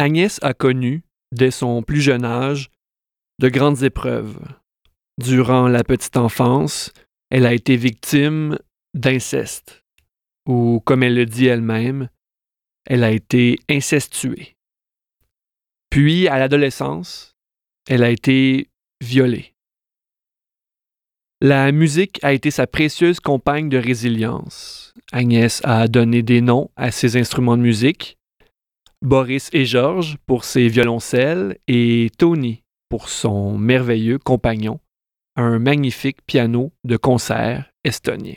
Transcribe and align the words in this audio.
Agnès 0.00 0.38
a 0.40 0.54
connu, 0.54 1.02
dès 1.30 1.50
son 1.50 1.82
plus 1.82 2.00
jeune 2.00 2.24
âge, 2.24 2.70
de 3.38 3.50
grandes 3.50 3.82
épreuves. 3.82 4.38
Durant 5.18 5.68
la 5.68 5.84
petite 5.84 6.16
enfance, 6.16 6.90
elle 7.28 7.44
a 7.44 7.52
été 7.52 7.76
victime 7.76 8.58
d'inceste, 8.94 9.84
ou 10.48 10.80
comme 10.86 11.02
elle 11.02 11.16
le 11.16 11.26
dit 11.26 11.48
elle-même, 11.48 12.08
elle 12.86 13.04
a 13.04 13.10
été 13.10 13.58
incestuée. 13.68 14.56
Puis, 15.90 16.28
à 16.28 16.38
l'adolescence, 16.38 17.36
elle 17.86 18.02
a 18.02 18.08
été 18.08 18.70
violée. 19.02 19.52
La 21.42 21.72
musique 21.72 22.24
a 22.24 22.32
été 22.32 22.50
sa 22.50 22.66
précieuse 22.66 23.20
compagne 23.20 23.68
de 23.68 23.76
résilience. 23.76 24.94
Agnès 25.12 25.60
a 25.62 25.88
donné 25.88 26.22
des 26.22 26.40
noms 26.40 26.70
à 26.76 26.90
ses 26.90 27.18
instruments 27.18 27.58
de 27.58 27.62
musique, 27.62 28.16
Boris 29.02 29.48
et 29.54 29.64
Georges 29.64 30.18
pour 30.26 30.44
ses 30.44 30.68
violoncelles 30.68 31.56
et 31.66 32.10
Tony 32.18 32.62
pour 32.90 33.08
son 33.08 33.56
merveilleux 33.56 34.18
compagnon, 34.18 34.78
un 35.36 35.58
magnifique 35.58 36.18
piano 36.26 36.72
de 36.84 36.98
concert 36.98 37.70
estonien. 37.82 38.36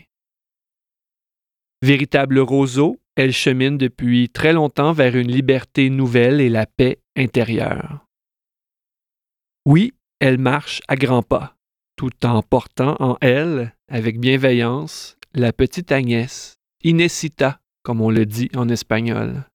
Véritable 1.82 2.40
roseau, 2.40 2.98
elle 3.16 3.34
chemine 3.34 3.78
depuis 3.78 4.30
très 4.30 4.54
longtemps 4.54 4.94
vers 4.94 5.18
une 5.18 5.30
liberté 5.30 5.90
nouvelle 5.90 6.40
et 6.40 6.50
la 6.50 6.66
paix 6.66 7.00
intérieure. 7.18 8.06
Oui, 9.66 9.94
elle 10.20 10.38
marche 10.38 10.82
à 10.88 10.96
grands 10.96 11.24
pas, 11.24 11.58
tout 11.98 12.26
en 12.26 12.42
portant 12.42 12.96
en 13.00 13.18
elle, 13.20 13.76
avec 13.90 14.18
bienveillance, 14.18 15.18
la 15.34 15.52
petite 15.52 15.92
Agnès, 15.92 16.56
Inesita, 16.84 17.60
comme 17.84 18.00
on 18.00 18.10
le 18.10 18.26
dit 18.26 18.50
en 18.56 18.70
espagnol. 18.70 19.46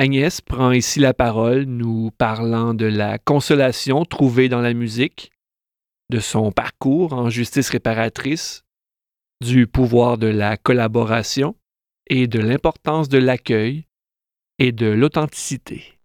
Agnès 0.00 0.40
prend 0.40 0.70
ici 0.70 1.00
la 1.00 1.12
parole, 1.12 1.64
nous 1.64 2.12
parlant 2.12 2.72
de 2.72 2.86
la 2.86 3.18
consolation 3.18 4.04
trouvée 4.04 4.48
dans 4.48 4.60
la 4.60 4.72
musique, 4.72 5.32
de 6.08 6.20
son 6.20 6.52
parcours 6.52 7.14
en 7.14 7.30
justice 7.30 7.68
réparatrice, 7.70 8.62
du 9.44 9.66
pouvoir 9.66 10.16
de 10.16 10.28
la 10.28 10.56
collaboration 10.56 11.56
et 12.08 12.28
de 12.28 12.38
l'importance 12.38 13.08
de 13.08 13.18
l'accueil 13.18 13.86
et 14.60 14.70
de 14.70 14.86
l'authenticité. 14.86 15.98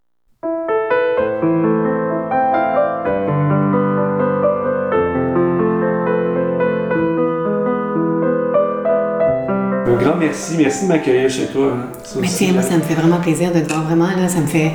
Un 9.94 9.98
grand 9.98 10.16
merci. 10.16 10.56
Merci 10.58 10.86
de 10.86 10.90
m'accueillir 10.90 11.30
chez 11.30 11.46
toi. 11.48 11.74
Hein. 11.74 11.88
merci, 12.20 12.52
moi, 12.52 12.64
ça 12.64 12.78
me 12.78 12.82
fait 12.82 12.96
vraiment 12.96 13.20
plaisir 13.20 13.52
de 13.54 13.60
te 13.60 13.72
voir 13.72 13.84
vraiment. 13.84 14.08
Là, 14.08 14.28
ça 14.28 14.40
me 14.40 14.48
fait. 14.48 14.72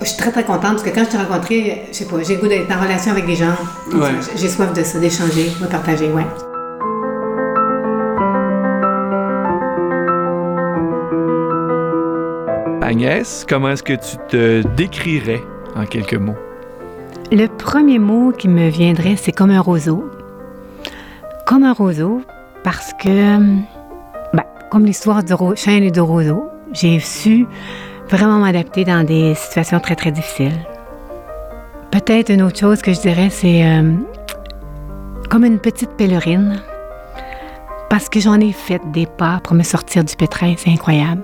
Je 0.00 0.06
suis 0.06 0.16
très, 0.16 0.32
très 0.32 0.44
contente 0.44 0.62
parce 0.62 0.82
que 0.82 0.90
quand 0.90 1.04
je 1.04 1.10
t'ai 1.10 1.16
rencontré, 1.18 1.82
je 1.90 1.96
sais 1.96 2.06
pas, 2.06 2.16
j'ai 2.26 2.36
goût 2.36 2.48
d'être 2.48 2.70
en 2.74 2.82
relation 2.82 3.12
avec 3.12 3.26
des 3.26 3.36
gens. 3.36 3.54
J'ai 4.36 4.48
soif 4.48 4.72
de 4.72 4.82
ça, 4.82 4.98
d'échanger, 4.98 5.50
de 5.60 5.66
partager, 5.66 6.08
ouais. 6.10 6.24
Agnès, 12.82 13.44
comment 13.48 13.70
est-ce 13.70 13.82
que 13.82 13.94
tu 13.94 14.16
te 14.28 14.62
décrirais 14.76 15.42
en 15.76 15.84
quelques 15.84 16.14
mots? 16.14 16.36
Le 17.32 17.46
premier 17.46 17.98
mot 17.98 18.32
qui 18.32 18.48
me 18.48 18.68
viendrait, 18.68 19.16
c'est 19.16 19.32
comme 19.32 19.50
un 19.50 19.60
roseau. 19.60 20.04
Comme 21.46 21.64
un 21.64 21.72
roseau, 21.72 22.22
parce 22.62 22.92
que 23.02 23.38
comme 24.74 24.86
l'histoire 24.86 25.22
de 25.22 25.36
Chêne 25.54 25.84
et 25.84 25.92
de 25.92 26.00
Roseau, 26.00 26.50
j'ai 26.72 26.98
su 26.98 27.46
vraiment 28.10 28.40
m'adapter 28.40 28.84
dans 28.84 29.06
des 29.06 29.36
situations 29.36 29.78
très, 29.78 29.94
très 29.94 30.10
difficiles. 30.10 30.66
Peut-être 31.92 32.30
une 32.32 32.42
autre 32.42 32.58
chose 32.58 32.82
que 32.82 32.92
je 32.92 33.00
dirais, 33.00 33.30
c'est 33.30 33.64
euh, 33.64 33.92
comme 35.30 35.44
une 35.44 35.60
petite 35.60 35.90
pèlerine, 35.90 36.60
parce 37.88 38.08
que 38.08 38.18
j'en 38.18 38.40
ai 38.40 38.50
fait 38.50 38.82
des 38.92 39.06
pas 39.06 39.38
pour 39.44 39.54
me 39.54 39.62
sortir 39.62 40.02
du 40.02 40.16
pétrin, 40.16 40.54
c'est 40.58 40.70
incroyable. 40.70 41.22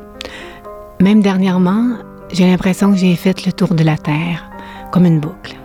Même 1.01 1.21
dernièrement, 1.21 1.97
j'ai 2.33 2.47
l'impression 2.47 2.93
que 2.93 2.99
j'ai 2.99 3.17
fait 3.17 3.45
le 3.47 3.51
tour 3.51 3.75
de 3.75 3.83
la 3.83 3.97
Terre, 3.97 4.49
comme 4.93 5.07
une 5.07 5.19
boucle. 5.19 5.57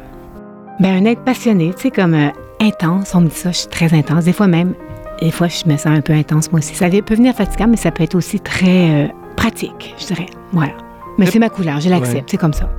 Ben, 0.80 1.04
un 1.04 1.06
être 1.06 1.24
passionné, 1.24 1.72
tu 1.76 1.84
sais, 1.84 1.92
comme 1.92 2.16
euh, 2.16 2.30
intense, 2.62 3.14
on 3.14 3.22
me 3.22 3.28
dit 3.28 3.36
ça, 3.36 3.52
je 3.52 3.58
suis 3.58 3.68
très 3.68 3.94
intense, 3.94 4.26
des 4.26 4.34
fois 4.34 4.48
même 4.48 4.74
des 5.22 5.32
fois, 5.32 5.48
je 5.48 5.68
me 5.68 5.78
sens 5.78 5.88
un 5.88 6.02
peu 6.02 6.14
intense, 6.14 6.52
moi 6.52 6.60
aussi. 6.60 6.76
Ça 6.76 6.90
peut 6.90 7.16
venir 7.16 7.34
fatigant, 7.34 7.68
mais 7.68 7.78
ça 7.78 7.92
peut 7.92 8.04
être 8.04 8.16
aussi 8.16 8.40
très 8.40 9.06
euh, 9.06 9.08
pratique, 9.36 9.96
je 9.98 10.08
dirais. 10.08 10.28
Voilà. 10.52 10.74
Mais 11.18 11.26
c'est 11.26 11.40
ma 11.40 11.50
couleur, 11.50 11.80
je 11.80 11.90
l'accepte, 11.90 12.30
c'est 12.30 12.38
comme 12.38 12.54
ça. 12.54 12.70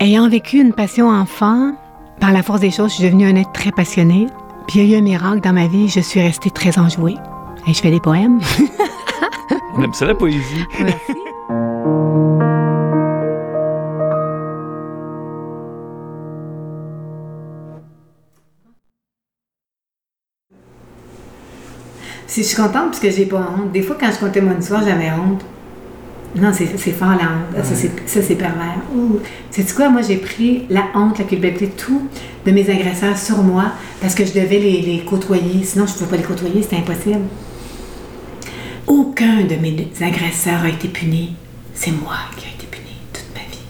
Ayant 0.00 0.28
vécu 0.28 0.58
une 0.58 0.72
passion 0.72 1.10
enfant, 1.10 1.74
par 2.20 2.32
la 2.32 2.42
force 2.42 2.60
des 2.60 2.70
choses, 2.70 2.90
je 2.90 2.96
suis 2.96 3.04
devenue 3.04 3.26
un 3.26 3.36
être 3.36 3.52
très 3.52 3.72
passionné. 3.72 4.26
Puis 4.68 4.80
il 4.80 4.86
y 4.86 4.94
a 4.94 4.96
eu 4.96 5.00
un 5.00 5.02
miracle 5.02 5.40
dans 5.40 5.52
ma 5.52 5.66
vie, 5.66 5.88
je 5.88 6.00
suis 6.00 6.20
restée 6.20 6.50
très 6.50 6.78
enjouée. 6.78 7.16
Et 7.66 7.74
je 7.74 7.80
fais 7.80 7.90
des 7.90 8.00
poèmes. 8.00 8.40
On 9.76 9.82
aime 9.82 9.92
ça 9.92 10.06
la 10.06 10.14
poésie. 10.14 10.64
Merci. 10.80 11.12
Si 22.30 22.42
je 22.44 22.46
suis 22.46 22.56
contente 22.56 22.90
parce 22.90 23.00
que 23.00 23.10
j'ai 23.10 23.26
pas 23.26 23.38
honte. 23.38 23.72
Des 23.72 23.82
fois, 23.82 23.96
quand 23.98 24.08
je 24.12 24.20
comptais 24.20 24.40
mon 24.40 24.56
histoire, 24.56 24.84
j'avais 24.84 25.10
honte. 25.10 25.44
Non, 26.36 26.52
c'est 26.54 26.92
fort 26.92 27.08
la 27.08 27.24
honte. 27.24 27.64
Ça, 28.06 28.22
c'est 28.22 28.36
pervers. 28.36 28.78
C'est 29.50 29.74
quoi? 29.74 29.88
Moi, 29.88 30.02
j'ai 30.02 30.18
pris 30.18 30.62
la 30.70 30.84
honte, 30.94 31.18
la 31.18 31.24
culpabilité, 31.24 31.66
tout 31.76 32.06
de 32.46 32.52
mes 32.52 32.70
agresseurs 32.70 33.18
sur 33.18 33.42
moi 33.42 33.72
parce 34.00 34.14
que 34.14 34.24
je 34.24 34.32
devais 34.32 34.60
les, 34.60 35.02
côtoyer. 35.04 35.64
Sinon, 35.64 35.86
je 35.88 35.94
ne 35.94 35.98
pouvais 35.98 36.10
pas 36.10 36.16
les 36.18 36.22
côtoyer, 36.22 36.62
c'était 36.62 36.76
impossible. 36.76 37.18
Aucun 38.86 39.42
de 39.42 39.56
mes 39.56 39.88
agresseurs 40.00 40.62
a 40.62 40.68
été 40.68 40.86
puni. 40.86 41.34
C'est 41.74 41.90
moi 41.90 42.14
qui 42.36 42.46
ai 42.46 42.50
été 42.54 42.68
puni 42.70 42.94
toute 43.12 43.26
ma 43.34 43.40
vie. 43.50 43.64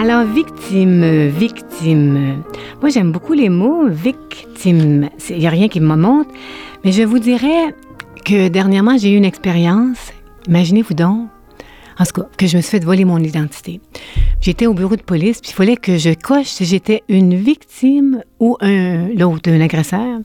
Alors, 0.00 0.24
victime, 0.24 1.26
victime. 1.30 2.44
Moi, 2.80 2.88
j'aime 2.88 3.12
beaucoup 3.12 3.34
les 3.34 3.50
mots 3.50 3.88
victime. 3.88 5.10
Il 5.28 5.38
n'y 5.38 5.46
a 5.46 5.50
rien 5.50 5.68
qui 5.68 5.80
me 5.80 5.96
montre. 5.96 6.30
Mais 6.82 6.92
je 6.92 7.02
vous 7.02 7.18
dirais 7.18 7.74
que 8.24 8.48
dernièrement, 8.48 8.96
j'ai 8.96 9.12
eu 9.12 9.16
une 9.16 9.26
expérience. 9.26 10.12
Imaginez-vous 10.48 10.94
donc, 10.94 11.28
en 11.98 12.04
tout 12.04 12.22
cas, 12.22 12.28
que 12.38 12.46
je 12.46 12.56
me 12.56 12.62
suis 12.62 12.70
fait 12.70 12.84
voler 12.84 13.04
mon 13.04 13.18
identité. 13.18 13.82
J'étais 14.40 14.66
au 14.66 14.72
bureau 14.72 14.96
de 14.96 15.02
police, 15.02 15.42
puis 15.42 15.50
il 15.50 15.54
fallait 15.54 15.76
que 15.76 15.98
je 15.98 16.14
coche 16.14 16.46
si 16.46 16.64
j'étais 16.64 17.02
une 17.10 17.34
victime 17.34 18.22
ou 18.38 18.56
un, 18.62 19.08
l'autre, 19.08 19.50
un 19.50 19.60
agresseur. 19.60 20.20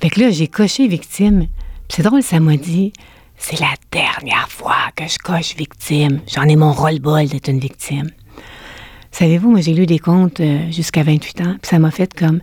Fait 0.00 0.10
que 0.10 0.20
là, 0.20 0.30
j'ai 0.30 0.46
coché 0.46 0.86
victime. 0.86 1.48
c'est 1.88 2.04
drôle, 2.04 2.22
ça 2.22 2.38
m'a 2.38 2.56
dit, 2.56 2.92
c'est 3.36 3.58
la 3.58 3.74
dernière 3.90 4.48
fois 4.48 4.92
que 4.94 5.08
je 5.08 5.18
coche 5.18 5.56
victime. 5.56 6.20
J'en 6.32 6.44
ai 6.44 6.54
mon 6.54 6.72
roll-ball 6.72 7.26
d'être 7.26 7.48
une 7.48 7.58
victime. 7.58 8.10
Savez-vous, 9.12 9.50
moi, 9.50 9.60
j'ai 9.60 9.74
lu 9.74 9.86
des 9.86 9.98
contes 9.98 10.40
euh, 10.40 10.70
jusqu'à 10.70 11.02
28 11.02 11.40
ans, 11.42 11.56
puis 11.60 11.68
ça 11.68 11.78
m'a 11.78 11.90
fait 11.90 12.12
comme 12.14 12.40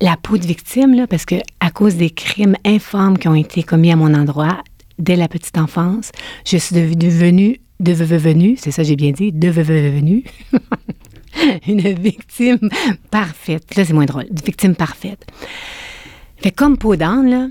la 0.00 0.16
peau 0.16 0.36
de 0.36 0.44
victime, 0.44 0.94
là, 0.94 1.06
parce 1.06 1.24
que 1.24 1.36
à 1.60 1.70
cause 1.70 1.94
des 1.94 2.10
crimes 2.10 2.56
infâmes 2.64 3.16
qui 3.18 3.28
ont 3.28 3.34
été 3.34 3.62
commis 3.62 3.92
à 3.92 3.96
mon 3.96 4.12
endroit 4.12 4.62
dès 4.98 5.16
la 5.16 5.28
petite 5.28 5.56
enfance, 5.58 6.10
je 6.44 6.56
suis 6.56 6.74
devenue, 6.74 7.60
devenue, 7.80 8.56
c'est 8.58 8.72
ça 8.72 8.82
j'ai 8.82 8.96
bien 8.96 9.12
dit, 9.12 9.30
devenue 9.32 10.24
une 11.68 11.80
victime 11.80 12.68
parfaite. 13.10 13.76
Là, 13.76 13.84
c'est 13.84 13.92
moins 13.92 14.06
drôle, 14.06 14.26
victime 14.44 14.74
parfaite. 14.74 15.24
Fait 16.38 16.50
comme 16.50 16.76
peau 16.76 16.96
d'âne, 16.96 17.30
là, 17.30 17.48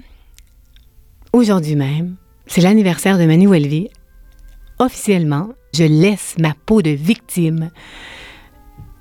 aujourd'hui 1.33 1.75
même, 1.75 2.15
c'est 2.47 2.61
l'anniversaire 2.61 3.17
de 3.17 3.25
Manu 3.25 3.47
Welvy. 3.47 3.89
Officiellement, 4.77 5.53
je 5.73 5.83
laisse 5.83 6.35
ma 6.37 6.53
peau 6.65 6.81
de 6.81 6.89
victime 6.89 7.71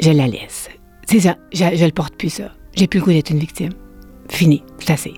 je 0.01 0.11
la 0.11 0.27
laisse. 0.27 0.69
C'est 1.07 1.21
ça, 1.21 1.37
je, 1.53 1.65
je 1.75 1.85
le 1.85 1.93
porte 1.93 2.17
plus 2.17 2.31
ça. 2.31 2.51
J'ai 2.75 2.87
plus 2.87 2.99
le 2.99 3.05
goût 3.05 3.13
d'être 3.13 3.31
une 3.31 3.39
victime. 3.39 3.73
Fini, 4.29 4.63
c'est 4.79 4.93
assez. 4.93 5.15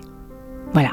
Voilà. 0.73 0.91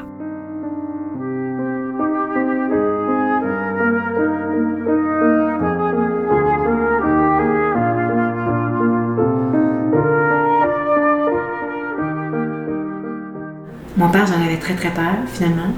Mon 13.97 14.09
père, 14.09 14.25
j'en 14.27 14.43
avais 14.43 14.57
très 14.57 14.75
très 14.75 14.91
peur, 14.91 15.15
finalement. 15.31 15.73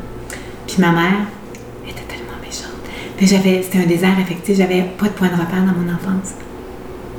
Puis 0.66 0.78
ma 0.80 0.92
mère 0.92 1.28
était 1.88 2.02
tellement 2.08 2.38
méchante. 2.42 2.72
j'avais, 3.22 3.62
c'était 3.62 3.80
un 3.80 3.86
désert 3.86 4.18
affectif, 4.20 4.58
j'avais 4.58 4.84
pas 4.98 5.06
de 5.06 5.12
point 5.12 5.28
de 5.28 5.34
repère 5.34 5.64
dans 5.66 5.74
mon 5.74 5.94
enfance. 5.94 6.34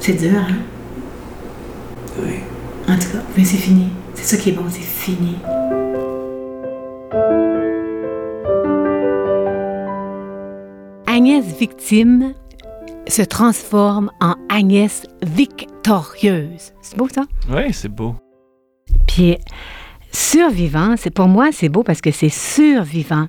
C'est 0.00 0.14
dur, 0.14 0.38
hein? 0.38 0.56
En 2.88 2.94
tout 2.94 3.10
cas, 3.12 3.22
mais 3.36 3.44
c'est 3.44 3.58
fini. 3.58 3.88
C'est 4.14 4.36
ça 4.36 4.42
qui 4.42 4.48
est 4.50 4.52
bon, 4.52 4.64
c'est 4.70 4.80
fini. 4.80 5.36
Agnès 11.06 11.44
victime 11.58 12.32
se 13.08 13.22
transforme 13.22 14.10
en 14.20 14.36
Agnès 14.48 15.02
victorieuse. 15.22 16.72
C'est 16.80 16.96
beau 16.96 17.08
ça? 17.08 17.24
Oui, 17.50 17.72
c'est 17.72 17.88
beau. 17.88 18.14
Puis 19.06 19.36
survivant, 20.12 20.94
c'est 20.96 21.10
pour 21.10 21.28
moi 21.28 21.50
c'est 21.52 21.68
beau 21.68 21.82
parce 21.82 22.00
que 22.00 22.10
c'est 22.10 22.28
survivant. 22.28 23.28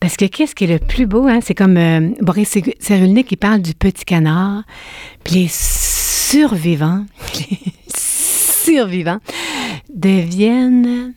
Parce 0.00 0.16
que 0.16 0.24
qu'est-ce 0.24 0.54
qui 0.54 0.64
est 0.64 0.78
le 0.78 0.78
plus 0.80 1.06
beau, 1.06 1.28
hein? 1.28 1.38
c'est 1.40 1.54
comme 1.54 1.76
euh, 1.76 2.10
Boris 2.20 2.58
Cyrulnik 2.80 3.28
qui 3.28 3.36
parle 3.36 3.62
du 3.62 3.72
petit 3.72 4.04
canard, 4.04 4.64
puis 5.22 5.34
les 5.34 5.48
survivants, 5.48 7.04
les 7.50 7.72
survivants 8.64 9.18
deviennent 9.94 11.14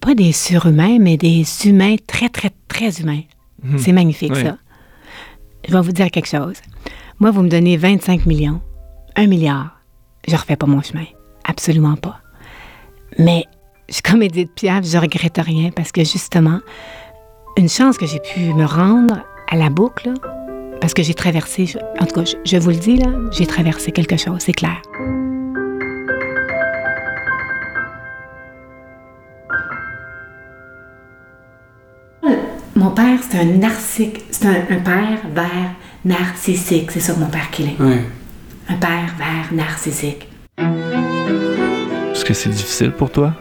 pas 0.00 0.14
des 0.14 0.32
surhumains, 0.32 0.98
mais 1.00 1.16
des 1.16 1.44
humains 1.64 1.96
très, 2.06 2.28
très, 2.28 2.50
très 2.68 3.00
humains. 3.00 3.22
Mhm. 3.62 3.78
C'est 3.78 3.92
magnifique, 3.92 4.32
Oui. 4.34 4.42
ça. 4.42 4.56
Je 5.66 5.72
vais 5.72 5.80
vous 5.80 5.92
dire 5.92 6.10
quelque 6.10 6.28
chose. 6.28 6.56
Moi, 7.20 7.30
vous 7.30 7.42
me 7.42 7.48
donnez 7.48 7.76
25 7.76 8.26
millions, 8.26 8.60
un 9.16 9.26
milliard, 9.26 9.80
je 10.28 10.36
refais 10.36 10.56
pas 10.56 10.66
mon 10.66 10.82
chemin. 10.82 11.06
Absolument 11.44 11.96
pas. 11.96 12.20
Mais 13.18 13.44
je 13.88 13.94
suis 13.94 14.02
comme 14.02 14.22
Edith 14.22 14.50
Piaf, 14.54 14.84
je 14.84 14.98
regrette 14.98 15.38
rien 15.38 15.70
parce 15.70 15.92
que 15.92 16.02
justement, 16.02 16.60
une 17.56 17.68
chance 17.68 17.96
que 17.96 18.06
j'ai 18.06 18.20
pu 18.20 18.40
me 18.52 18.64
rendre 18.66 19.22
à 19.50 19.56
la 19.56 19.70
boucle, 19.70 20.12
parce 20.80 20.92
que 20.92 21.02
j'ai 21.02 21.14
traversé, 21.14 21.66
en 22.00 22.04
tout 22.04 22.14
cas, 22.16 22.24
je, 22.24 22.34
je 22.44 22.56
vous 22.58 22.70
le 22.70 22.76
dis, 22.76 22.96
là, 22.98 23.08
j'ai 23.30 23.46
traversé 23.46 23.90
quelque 23.92 24.16
chose, 24.18 24.40
c'est 24.40 24.52
clair. 24.52 24.82
Mon 32.76 32.90
père, 32.90 33.18
c'est 33.28 33.38
un 33.38 33.44
narcissique, 33.44 34.24
c'est 34.30 34.46
un, 34.46 34.76
un 34.76 34.80
père 34.80 35.18
vers 35.34 35.70
narcissique, 36.04 36.90
c'est 36.90 37.00
ça 37.00 37.14
mon 37.16 37.26
père 37.26 37.50
qu'il 37.50 37.66
est. 37.66 37.76
Oui. 37.78 37.96
Un 38.68 38.74
père 38.74 39.14
vers 39.18 39.52
narcissique. 39.52 40.28
Est-ce 40.58 42.24
que 42.24 42.34
c'est 42.34 42.50
difficile 42.50 42.90
pour 42.92 43.10
toi 43.10 43.32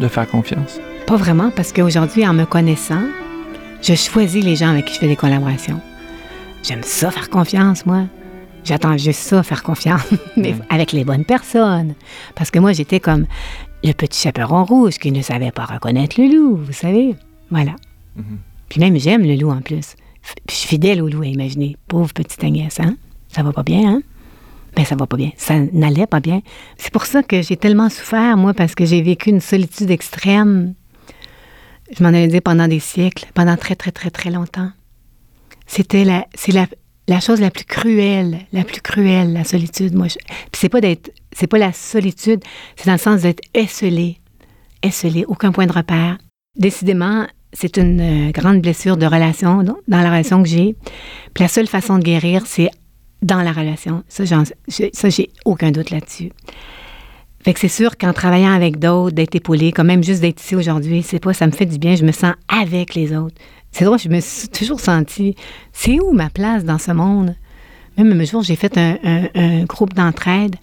de 0.00 0.08
faire 0.08 0.28
confiance? 0.28 0.80
Pas 1.06 1.16
vraiment, 1.16 1.50
parce 1.50 1.72
qu'aujourd'hui, 1.72 2.26
en 2.26 2.34
me 2.34 2.44
connaissant, 2.44 3.02
je 3.82 3.94
choisis 3.94 4.44
les 4.44 4.56
gens 4.56 4.70
avec 4.70 4.86
qui 4.86 4.94
je 4.94 4.98
fais 5.00 5.08
des 5.08 5.16
collaborations. 5.16 5.80
J'aime 6.62 6.82
ça, 6.82 7.10
faire 7.10 7.30
confiance, 7.30 7.84
moi. 7.86 8.02
J'attends 8.64 8.96
juste 8.96 9.20
ça, 9.20 9.42
faire 9.42 9.62
confiance, 9.62 10.02
mais 10.36 10.52
Mm. 10.52 10.62
avec 10.70 10.92
les 10.92 11.04
bonnes 11.04 11.24
personnes. 11.24 11.94
Parce 12.34 12.50
que 12.50 12.58
moi, 12.58 12.72
j'étais 12.72 13.00
comme 13.00 13.26
le 13.82 13.92
petit 13.92 14.20
chaperon 14.20 14.64
rouge 14.64 14.98
qui 14.98 15.12
ne 15.12 15.20
savait 15.22 15.50
pas 15.52 15.64
reconnaître 15.66 16.20
le 16.20 16.28
loup, 16.34 16.56
vous 16.56 16.72
savez. 16.72 17.14
Voilà. 17.50 17.72
Mhm. 18.16 18.38
Puis 18.68 18.80
même, 18.80 18.98
j'aime 18.98 19.22
le 19.22 19.36
loup 19.36 19.50
en 19.50 19.60
plus. 19.60 19.94
Puis 20.22 20.34
je 20.50 20.54
suis 20.54 20.68
fidèle 20.68 21.02
au 21.02 21.08
loup, 21.08 21.22
imaginez. 21.22 21.76
Pauvre 21.88 22.12
petite 22.12 22.42
Agnès, 22.42 22.80
hein? 22.80 22.96
Ça 23.28 23.42
va 23.42 23.52
pas 23.52 23.62
bien, 23.62 23.88
hein? 23.96 24.02
Ben, 24.76 24.84
ça 24.84 24.96
va 24.96 25.06
pas 25.06 25.16
bien. 25.16 25.30
Ça 25.36 25.58
n'allait 25.72 26.06
pas 26.06 26.20
bien. 26.20 26.40
C'est 26.78 26.92
pour 26.92 27.06
ça 27.06 27.22
que 27.22 27.42
j'ai 27.42 27.56
tellement 27.56 27.90
souffert, 27.90 28.36
moi, 28.36 28.54
parce 28.54 28.74
que 28.74 28.84
j'ai 28.84 29.02
vécu 29.02 29.30
une 29.30 29.40
solitude 29.40 29.90
extrême. 29.90 30.74
Je 31.96 32.02
m'en 32.02 32.08
allais 32.08 32.26
dire 32.28 32.42
pendant 32.42 32.66
des 32.66 32.80
siècles, 32.80 33.26
pendant 33.34 33.56
très, 33.56 33.76
très, 33.76 33.92
très, 33.92 34.10
très 34.10 34.30
longtemps. 34.30 34.70
C'était 35.66 36.04
la, 36.04 36.26
la, 36.48 36.66
la 37.06 37.20
chose 37.20 37.40
la 37.40 37.50
plus 37.50 37.64
cruelle, 37.66 38.40
la 38.52 38.64
plus 38.64 38.80
cruelle, 38.80 39.32
la 39.32 39.44
solitude. 39.44 39.94
Moi, 39.94 40.08
je- 40.08 40.16
c'est 40.52 40.68
pas 40.68 40.80
d'être, 40.80 41.10
c'est 41.32 41.46
pas 41.46 41.58
la 41.58 41.72
solitude, 41.72 42.42
c'est 42.76 42.86
dans 42.86 42.92
le 42.92 42.98
sens 42.98 43.22
d'être 43.22 43.42
esselé, 43.54 44.18
esselé, 44.82 45.24
aucun 45.28 45.52
point 45.52 45.66
de 45.66 45.72
repère. 45.72 46.18
Décidément, 46.56 47.26
c'est 47.54 47.76
une 47.76 48.28
euh, 48.28 48.30
grande 48.32 48.60
blessure 48.60 48.96
de 48.96 49.06
relation, 49.06 49.62
dans 49.62 49.78
la 49.88 50.10
relation 50.10 50.42
que 50.42 50.48
j'ai. 50.48 50.74
Puis 51.32 51.42
la 51.44 51.48
seule 51.48 51.68
façon 51.68 51.98
de 51.98 52.04
guérir, 52.04 52.42
c'est 52.46 52.70
dans 53.22 53.40
la 53.42 53.52
relation. 53.52 54.02
Ça, 54.08 54.24
j'ai- 54.24 55.30
aucun 55.44 55.70
doute 55.70 55.90
là-dessus. 55.90 56.30
Fait 57.42 57.54
que 57.54 57.60
c'est 57.60 57.68
sûr 57.68 57.96
qu'en 57.96 58.12
travaillant 58.12 58.52
avec 58.52 58.78
d'autres, 58.78 59.14
d'être 59.14 59.34
épaulé, 59.34 59.72
quand 59.72 59.84
même 59.84 60.02
juste 60.02 60.20
d'être 60.20 60.42
ici 60.42 60.56
aujourd'hui, 60.56 61.02
c'est 61.02 61.20
pas, 61.20 61.32
ça 61.32 61.46
me 61.46 61.52
fait 61.52 61.66
du 61.66 61.78
bien, 61.78 61.94
je 61.94 62.04
me 62.04 62.12
sens 62.12 62.34
avec 62.48 62.94
les 62.94 63.14
autres. 63.16 63.36
C'est 63.70 63.84
drôle, 63.84 63.98
je 63.98 64.08
me 64.08 64.20
suis 64.20 64.48
toujours 64.48 64.80
sentie, 64.80 65.34
c'est 65.72 66.00
où 66.00 66.12
ma 66.12 66.30
place 66.30 66.64
dans 66.64 66.78
ce 66.78 66.92
monde? 66.92 67.34
Même 67.98 68.18
un 68.18 68.24
jour, 68.24 68.42
j'ai 68.42 68.56
fait 68.56 68.76
un, 68.78 69.64
groupe 69.64 69.94
d'entraide. 69.94 70.56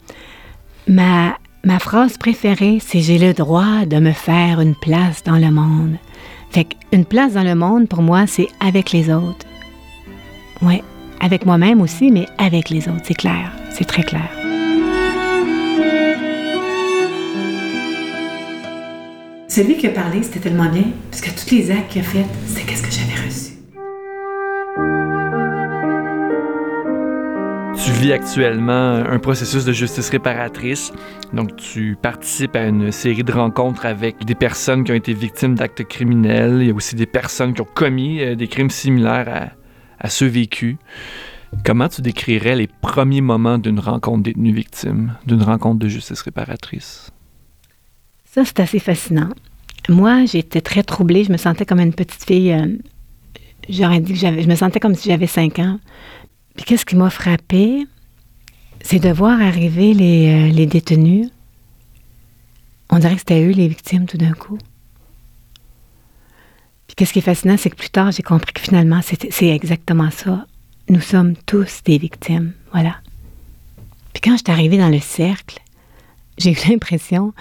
Ma 0.87 1.37
phrase 1.79 2.17
préférée, 2.17 2.79
c'est 2.81 2.99
j'ai 2.99 3.19
le 3.19 3.33
droit 3.33 3.85
de 3.85 3.99
me 3.99 4.11
faire 4.11 4.59
une 4.59 4.75
place 4.75 5.23
dans 5.23 5.37
le 5.37 5.51
monde. 5.51 5.97
Fait 6.51 6.65
qu'une 6.65 7.05
place 7.05 7.33
dans 7.33 7.43
le 7.43 7.55
monde, 7.55 7.87
pour 7.87 8.01
moi, 8.01 8.27
c'est 8.27 8.49
avec 8.59 8.91
les 8.91 9.09
autres. 9.09 9.45
Ouais, 10.61 10.83
avec 11.21 11.45
moi-même 11.45 11.79
aussi, 11.81 12.11
mais 12.11 12.25
avec 12.37 12.69
les 12.69 12.89
autres, 12.89 13.03
c'est 13.05 13.13
clair, 13.13 13.53
c'est 13.69 13.85
très 13.85 14.03
clair. 14.03 14.29
Celui 19.47 19.77
qui 19.77 19.87
a 19.87 19.91
parlé, 19.91 20.23
c'était 20.23 20.39
tellement 20.39 20.69
bien, 20.69 20.85
parce 21.09 21.21
que 21.21 21.29
tous 21.29 21.55
les 21.55 21.71
actes 21.71 21.91
qu'il 21.91 22.01
a 22.01 22.03
fait, 22.03 22.25
c'est 22.47 22.65
qu'est-ce 22.65 22.83
que 22.83 22.90
vis 28.01 28.13
actuellement 28.13 28.93
un 28.95 29.19
processus 29.19 29.63
de 29.63 29.71
justice 29.71 30.09
réparatrice. 30.09 30.91
Donc, 31.33 31.55
tu 31.55 31.95
participes 32.01 32.55
à 32.55 32.65
une 32.65 32.91
série 32.91 33.23
de 33.23 33.31
rencontres 33.31 33.85
avec 33.85 34.25
des 34.25 34.33
personnes 34.33 34.83
qui 34.83 34.91
ont 34.91 34.95
été 34.95 35.13
victimes 35.13 35.53
d'actes 35.53 35.83
criminels. 35.83 36.57
Il 36.61 36.67
y 36.67 36.71
a 36.71 36.73
aussi 36.73 36.95
des 36.95 37.05
personnes 37.05 37.53
qui 37.53 37.61
ont 37.61 37.67
commis 37.75 38.21
euh, 38.21 38.35
des 38.35 38.47
crimes 38.47 38.71
similaires 38.71 39.29
à, 39.29 40.05
à 40.05 40.09
ceux 40.09 40.25
vécus. 40.25 40.77
Comment 41.63 41.89
tu 41.89 42.01
décrirais 42.01 42.55
les 42.55 42.67
premiers 42.67 43.21
moments 43.21 43.59
d'une 43.59 43.79
rencontre 43.79 44.23
détenue-victime, 44.23 45.15
d'une 45.27 45.43
rencontre 45.43 45.77
de 45.77 45.87
justice 45.87 46.21
réparatrice? 46.21 47.11
Ça, 48.25 48.43
c'est 48.45 48.61
assez 48.61 48.79
fascinant. 48.79 49.29
Moi, 49.89 50.25
j'étais 50.25 50.61
très 50.61 50.81
troublée. 50.81 51.23
Je 51.23 51.31
me 51.31 51.37
sentais 51.37 51.65
comme 51.65 51.79
une 51.79 51.93
petite 51.93 52.23
fille. 52.23 52.51
euh, 52.51 52.65
J'aurais 53.69 53.99
dit 53.99 54.13
que. 54.13 54.19
Je 54.19 54.47
me 54.47 54.55
sentais 54.55 54.79
comme 54.79 54.95
si 54.95 55.07
j'avais 55.09 55.27
cinq 55.27 55.59
ans. 55.59 55.79
Puis 56.55 56.65
qu'est-ce 56.65 56.85
qui 56.85 56.95
m'a 56.95 57.09
frappée, 57.09 57.85
c'est 58.81 58.99
de 58.99 59.09
voir 59.09 59.41
arriver 59.41 59.93
les, 59.93 60.49
euh, 60.49 60.51
les 60.51 60.65
détenus. 60.65 61.29
On 62.89 62.99
dirait 62.99 63.13
que 63.13 63.19
c'était 63.19 63.43
eux 63.45 63.51
les 63.51 63.67
victimes 63.67 64.05
tout 64.05 64.17
d'un 64.17 64.33
coup. 64.33 64.57
Puis 66.87 66.95
qu'est-ce 66.95 67.13
qui 67.13 67.19
est 67.19 67.21
fascinant, 67.21 67.55
c'est 67.57 67.69
que 67.69 67.75
plus 67.75 67.89
tard, 67.89 68.11
j'ai 68.11 68.23
compris 68.23 68.51
que 68.51 68.59
finalement, 68.59 68.99
c'est 69.01 69.47
exactement 69.47 70.11
ça. 70.11 70.45
Nous 70.89 70.99
sommes 70.99 71.35
tous 71.45 71.81
des 71.85 71.97
victimes. 71.97 72.51
Voilà. 72.73 72.97
Puis 74.11 74.21
quand 74.21 74.31
je 74.31 74.43
suis 74.43 74.51
arrivée 74.51 74.77
dans 74.77 74.89
le 74.89 74.99
cercle, 74.99 75.59
j'ai 76.37 76.51
eu 76.51 76.69
l'impression 76.69 77.33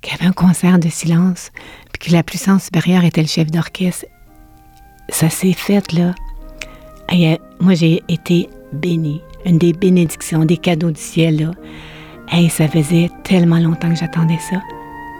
qu'il 0.00 0.12
y 0.12 0.14
avait 0.14 0.26
un 0.26 0.32
concert 0.32 0.78
de 0.78 0.88
silence, 0.88 1.50
puis 1.92 2.08
que 2.08 2.12
la 2.12 2.22
puissance 2.22 2.64
supérieure 2.64 3.04
était 3.04 3.22
le 3.22 3.28
chef 3.28 3.50
d'orchestre. 3.50 4.06
Ça 5.08 5.30
s'est 5.30 5.52
fait, 5.52 5.92
là. 5.92 6.14
Moi, 7.60 7.74
j'ai 7.74 8.02
été 8.08 8.48
bénie. 8.72 9.20
Une 9.44 9.58
des 9.58 9.72
bénédictions, 9.72 10.44
des 10.44 10.56
cadeaux 10.56 10.90
du 10.90 11.00
ciel, 11.00 11.40
là. 11.40 11.50
Ça 12.48 12.66
faisait 12.66 13.10
tellement 13.24 13.58
longtemps 13.58 13.90
que 13.90 13.96
j'attendais 13.96 14.38
ça. 14.38 14.56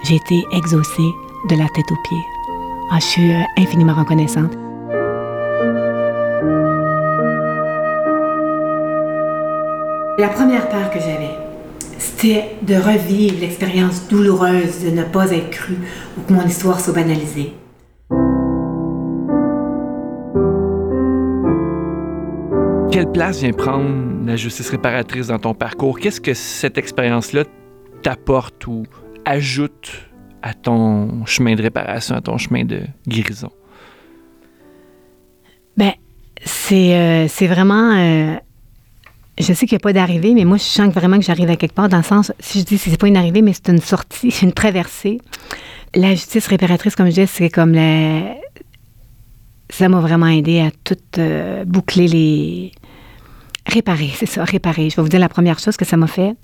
J'ai 0.04 0.16
été 0.16 0.44
exaucée 0.52 1.10
de 1.50 1.56
la 1.56 1.66
tête 1.74 1.90
aux 1.90 2.08
pieds. 2.08 2.24
Ah, 2.90 2.98
je 2.98 3.04
suis 3.04 3.32
euh, 3.32 3.42
infiniment 3.58 3.94
reconnaissante. 3.94 4.52
La 10.18 10.28
première 10.28 10.68
peur 10.68 10.90
que 10.90 10.98
j'avais, 11.00 11.36
c'était 11.98 12.56
de 12.62 12.74
revivre 12.74 13.40
l'expérience 13.40 14.08
douloureuse 14.08 14.84
de 14.84 14.90
ne 14.90 15.04
pas 15.04 15.30
être 15.30 15.50
cru 15.50 15.76
ou 16.18 16.22
que 16.22 16.32
mon 16.32 16.46
histoire 16.46 16.80
soit 16.80 16.94
banalisée. 16.94 17.52
Quelle 22.92 23.10
place 23.10 23.40
vient 23.40 23.52
prendre 23.52 24.26
la 24.26 24.36
justice 24.36 24.68
réparatrice 24.68 25.28
dans 25.28 25.38
ton 25.38 25.54
parcours? 25.54 25.98
Qu'est-ce 25.98 26.20
que 26.20 26.34
cette 26.34 26.76
expérience-là 26.76 27.44
t'apporte 28.02 28.66
ou 28.66 28.82
ajoute 29.24 29.90
à 30.42 30.52
ton 30.52 31.24
chemin 31.24 31.54
de 31.54 31.62
réparation, 31.62 32.16
à 32.16 32.20
ton 32.20 32.36
chemin 32.36 32.66
de 32.66 32.82
guérison? 33.08 33.50
Ben, 35.78 35.92
c'est 36.44 36.94
euh, 36.94 37.46
vraiment. 37.48 37.96
euh, 37.96 38.36
je 39.38 39.54
sais 39.54 39.66
qu'il 39.66 39.76
n'y 39.76 39.80
a 39.80 39.84
pas 39.84 39.94
d'arrivée, 39.94 40.34
mais 40.34 40.44
moi, 40.44 40.58
je 40.58 40.64
sens 40.64 40.92
vraiment 40.92 41.16
que 41.18 41.24
j'arrive 41.24 41.48
à 41.48 41.56
quelque 41.56 41.74
part, 41.74 41.88
dans 41.88 41.96
le 41.96 42.02
sens, 42.02 42.30
si 42.40 42.60
je 42.60 42.64
dis 42.66 42.76
que 42.76 42.90
c'est 42.90 43.00
pas 43.00 43.08
une 43.08 43.16
arrivée, 43.16 43.40
mais 43.40 43.54
c'est 43.54 43.70
une 43.70 43.80
sortie, 43.80 44.30
c'est 44.32 44.44
une 44.44 44.52
traversée. 44.52 45.18
La 45.94 46.10
justice 46.10 46.46
réparatrice, 46.46 46.94
comme 46.94 47.06
je 47.06 47.12
disais, 47.12 47.26
c'est 47.26 47.48
comme 47.48 47.72
la. 47.72 48.34
Ça 49.70 49.88
m'a 49.88 50.00
vraiment 50.00 50.26
aidé 50.26 50.60
à 50.60 50.70
tout 50.84 50.98
euh, 51.16 51.64
boucler 51.64 52.06
les. 52.06 52.72
Réparer, 53.66 54.10
c'est 54.14 54.26
ça, 54.26 54.44
réparer. 54.44 54.90
Je 54.90 54.96
vais 54.96 55.02
vous 55.02 55.08
dire 55.08 55.20
la 55.20 55.28
première 55.28 55.58
chose 55.58 55.76
que 55.76 55.84
ça 55.84 55.96
m'a 55.96 56.06
fait. 56.06 56.34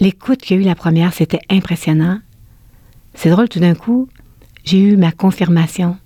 L'écoute 0.00 0.40
qu'il 0.40 0.56
y 0.56 0.58
a 0.58 0.62
eu 0.62 0.64
la 0.66 0.74
première, 0.74 1.12
c'était 1.12 1.40
impressionnant. 1.50 2.20
C'est 3.14 3.30
drôle, 3.30 3.48
tout 3.48 3.60
d'un 3.60 3.74
coup, 3.74 4.08
j'ai 4.64 4.78
eu 4.78 4.96
ma 4.96 5.12
confirmation. 5.12 5.96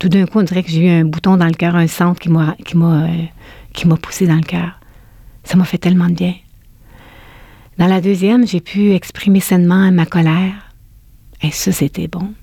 tout 0.00 0.08
d'un 0.08 0.26
coup, 0.26 0.38
on 0.38 0.42
dirait 0.42 0.62
que 0.62 0.70
j'ai 0.70 0.86
eu 0.86 0.90
un 0.90 1.04
bouton 1.04 1.36
dans 1.36 1.46
le 1.46 1.54
cœur, 1.54 1.74
un 1.74 1.88
centre 1.88 2.20
qui 2.20 2.28
m'a, 2.28 2.54
qui 2.64 2.76
m'a, 2.76 3.06
euh, 3.06 3.24
qui 3.72 3.88
m'a 3.88 3.96
poussé 3.96 4.26
dans 4.26 4.36
le 4.36 4.42
cœur. 4.42 4.78
Ça 5.42 5.56
m'a 5.56 5.64
fait 5.64 5.78
tellement 5.78 6.08
de 6.08 6.14
bien. 6.14 6.34
Dans 7.78 7.86
la 7.86 8.00
deuxième, 8.00 8.46
j'ai 8.46 8.60
pu 8.60 8.92
exprimer 8.92 9.40
sainement 9.40 9.90
ma 9.90 10.06
colère. 10.06 10.72
Et 11.42 11.50
ça, 11.50 11.72
c'était 11.72 12.08
bon. 12.08 12.34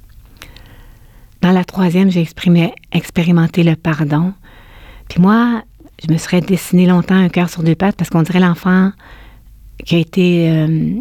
Dans 1.41 1.51
la 1.51 1.63
troisième, 1.63 2.09
j'ai 2.09 2.21
exprimé, 2.21 2.73
expérimenté 2.91 3.63
le 3.63 3.75
pardon. 3.75 4.33
Puis 5.09 5.21
moi, 5.21 5.63
je 6.03 6.11
me 6.11 6.17
serais 6.17 6.41
dessiné 6.41 6.85
longtemps 6.85 7.15
un 7.15 7.29
cœur 7.29 7.49
sur 7.49 7.63
deux 7.63 7.75
pattes 7.75 7.95
parce 7.95 8.09
qu'on 8.09 8.23
dirait 8.23 8.39
l'enfant 8.39 8.91
qui 9.85 9.95
a 9.95 9.99
été 9.99 10.49
euh, 10.49 10.99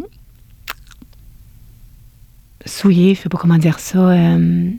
souillé, 2.65 3.15
je 3.15 3.21
sais 3.21 3.29
pas 3.29 3.37
comment 3.37 3.57
dire 3.57 3.79
ça. 3.79 3.97
Euh, 3.99 4.71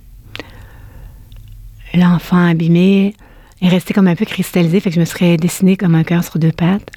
l'enfant 1.94 2.46
abîmé 2.46 3.14
est 3.62 3.68
resté 3.68 3.94
comme 3.94 4.08
un 4.08 4.16
peu 4.16 4.24
cristallisé, 4.24 4.80
fait 4.80 4.90
que 4.90 4.94
je 4.94 5.00
me 5.00 5.04
serais 5.04 5.36
dessiné 5.36 5.76
comme 5.76 5.94
un 5.94 6.04
cœur 6.04 6.24
sur 6.24 6.38
deux 6.38 6.52
pattes. 6.52 6.90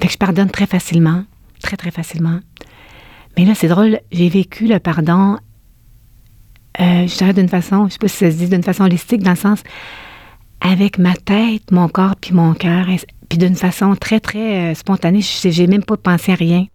Fait 0.00 0.06
que 0.06 0.12
je 0.12 0.18
pardonne 0.18 0.50
très 0.50 0.66
facilement, 0.66 1.24
très 1.62 1.76
très 1.76 1.90
facilement. 1.90 2.40
Mais 3.36 3.44
là, 3.44 3.54
c'est 3.54 3.68
drôle, 3.68 4.00
j'ai 4.12 4.28
vécu 4.28 4.66
le 4.66 4.78
pardon, 4.78 5.38
euh, 6.80 7.06
je 7.06 7.16
dirais 7.16 7.32
d'une 7.32 7.48
façon, 7.48 7.86
je 7.86 7.92
sais 7.94 7.98
pas 7.98 8.08
si 8.08 8.16
ça 8.16 8.30
se 8.30 8.36
dit, 8.36 8.48
d'une 8.48 8.62
façon 8.62 8.84
holistique, 8.84 9.22
dans 9.22 9.30
le 9.30 9.36
sens 9.36 9.62
avec 10.64 10.98
ma 10.98 11.14
tête, 11.14 11.70
mon 11.70 11.88
corps 11.88 12.16
puis 12.20 12.34
mon 12.34 12.54
cœur, 12.54 12.86
puis 13.28 13.38
d'une 13.38 13.54
façon 13.54 13.94
très 13.94 14.18
très 14.18 14.72
euh, 14.72 14.74
spontanée. 14.74 15.20
J'ai 15.20 15.66
même 15.66 15.84
pas 15.84 15.96
pensé 15.96 16.32
à 16.32 16.34
rien. 16.34 16.66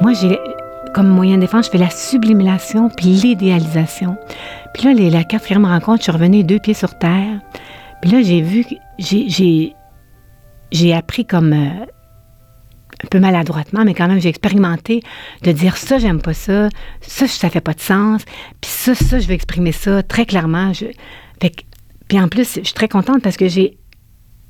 Moi, 0.00 0.12
j'ai 0.12 0.38
comme 0.92 1.08
moyen 1.08 1.36
de 1.36 1.40
défense, 1.40 1.66
je 1.66 1.70
fais 1.72 1.78
la 1.78 1.90
sublimation 1.90 2.88
puis 2.88 3.06
l'idéalisation. 3.06 4.16
Puis 4.74 4.84
là, 4.84 4.92
les, 4.92 5.08
la 5.08 5.24
quatrième 5.24 5.64
rencontre, 5.64 6.00
je 6.00 6.02
suis 6.04 6.12
revenue 6.12 6.44
deux 6.44 6.58
pieds 6.58 6.74
sur 6.74 6.98
terre. 6.98 7.40
Puis 8.02 8.10
là, 8.10 8.22
j'ai 8.22 8.42
vu, 8.42 8.66
j'ai, 8.98 10.92
appris 10.92 11.24
comme 11.24 11.52
euh, 11.52 11.86
un 13.04 13.08
peu 13.10 13.20
maladroitement, 13.20 13.84
mais 13.84 13.94
quand 13.94 14.08
même, 14.08 14.20
j'ai 14.20 14.28
expérimenté 14.28 15.00
de 15.42 15.52
dire 15.52 15.76
ça, 15.76 15.98
j'aime 15.98 16.20
pas 16.20 16.34
ça, 16.34 16.68
ça, 17.00 17.26
ça 17.26 17.48
fait 17.48 17.60
pas 17.60 17.72
de 17.72 17.80
sens, 17.80 18.22
puis 18.60 18.70
ça, 18.70 18.94
ça, 18.94 19.20
je 19.20 19.26
vais 19.26 19.34
exprimer 19.34 19.72
ça 19.72 20.02
très 20.02 20.26
clairement. 20.26 20.72
Je, 20.72 20.86
puis 22.08 22.20
en 22.20 22.28
plus, 22.28 22.56
je 22.56 22.64
suis 22.64 22.74
très 22.74 22.88
contente 22.88 23.22
parce 23.22 23.36
que 23.36 23.48
j'ai 23.48 23.78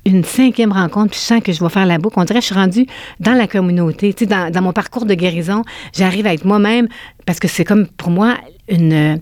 une 0.05 0.23
cinquième 0.23 0.71
rencontre, 0.71 1.11
puis 1.11 1.19
je 1.19 1.25
sens 1.25 1.41
que 1.41 1.51
je 1.51 1.63
vais 1.63 1.69
faire 1.69 1.85
la 1.85 1.97
boucle. 1.97 2.19
On 2.19 2.25
dirait 2.25 2.39
que 2.39 2.45
je 2.45 2.47
suis 2.47 2.55
rendue 2.55 2.87
dans 3.19 3.33
la 3.33 3.47
communauté. 3.47 4.13
Tu 4.13 4.25
sais, 4.25 4.25
dans, 4.25 4.51
dans 4.51 4.61
mon 4.61 4.73
parcours 4.73 5.05
de 5.05 5.13
guérison, 5.13 5.63
j'arrive 5.93 6.27
à 6.27 6.33
être 6.33 6.45
moi-même 6.45 6.87
parce 7.25 7.39
que 7.39 7.47
c'est 7.47 7.63
comme 7.63 7.87
pour 7.87 8.11
moi 8.11 8.35
une, 8.67 9.19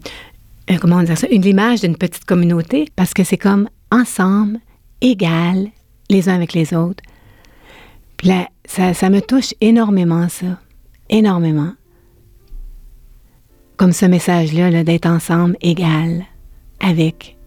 euh, 0.72 0.78
comment 0.80 1.04
dire 1.04 1.18
ça, 1.18 1.28
une 1.30 1.46
image 1.46 1.82
d'une 1.82 1.98
petite 1.98 2.26
communauté 2.26 2.88
parce 2.96 3.14
que 3.14 3.24
c'est 3.24 3.38
comme 3.38 3.70
ensemble, 3.92 4.60
égal, 5.02 5.70
les 6.10 6.30
uns 6.30 6.36
avec 6.36 6.54
les 6.54 6.74
autres. 6.74 7.04
Puis 8.18 8.30
là, 8.30 8.48
ça, 8.66 8.94
ça 8.94 9.10
me 9.10 9.22
touche 9.22 9.54
énormément, 9.62 10.30
ça. 10.30 10.60
Énormément. 11.10 11.74
Comme 13.76 13.92
ce 13.92 14.06
message-là, 14.06 14.70
-là, 14.70 14.84
d'être 14.84 15.08
ensemble, 15.08 15.58
égal, 15.62 16.26
avec. 16.80 17.38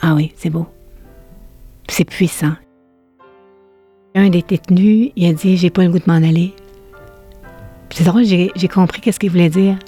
Ah 0.00 0.14
oui, 0.14 0.32
c'est 0.36 0.50
beau. 0.50 0.66
C'est 1.88 2.04
puissant. 2.04 2.54
Un 4.14 4.30
des 4.30 4.42
détenus, 4.42 5.10
il 5.16 5.26
a 5.26 5.32
dit 5.32 5.56
J'ai 5.56 5.70
pas 5.70 5.84
le 5.84 5.90
goût 5.90 5.98
de 5.98 6.04
m'en 6.06 6.14
aller. 6.14 6.54
C'est 7.90 8.04
drôle, 8.04 8.24
j'ai 8.24 8.68
compris 8.68 9.00
qu'est-ce 9.00 9.20
qu'il 9.20 9.30
voulait 9.30 9.50
dire. 9.50 9.78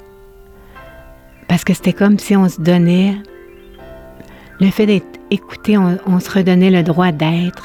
Parce 1.47 1.63
que 1.63 1.73
c'était 1.73 1.93
comme 1.93 2.19
si 2.19 2.35
on 2.35 2.49
se 2.49 2.59
donnait, 2.59 3.15
le 4.59 4.69
fait 4.69 4.85
d'être 4.85 5.19
écouté, 5.31 5.77
on, 5.77 6.19
se 6.19 6.29
redonnait 6.29 6.71
le 6.71 6.83
droit 6.83 7.11
d'être, 7.11 7.63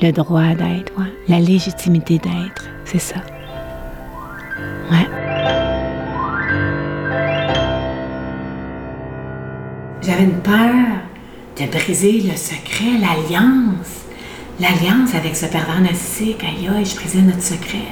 le 0.00 0.12
droit 0.12 0.54
d'être, 0.54 0.92
la 1.28 1.40
légitimité 1.40 2.18
d'être, 2.18 2.64
c'est 2.84 2.98
ça. 2.98 3.16
Ouais. 4.90 5.06
J'avais 10.02 10.24
une 10.24 10.40
peur 10.40 10.74
de 11.60 11.66
briser 11.66 12.20
le 12.20 12.36
secret, 12.36 12.98
l'alliance 13.00 13.98
l'alliance 14.60 15.14
avec 15.14 15.36
ce 15.36 15.46
pervers 15.46 15.80
narcissique, 15.80 16.42
aïe, 16.42 16.68
aïe, 16.68 16.84
je 16.84 16.96
brisais 16.96 17.22
notre 17.22 17.42
secret. 17.42 17.86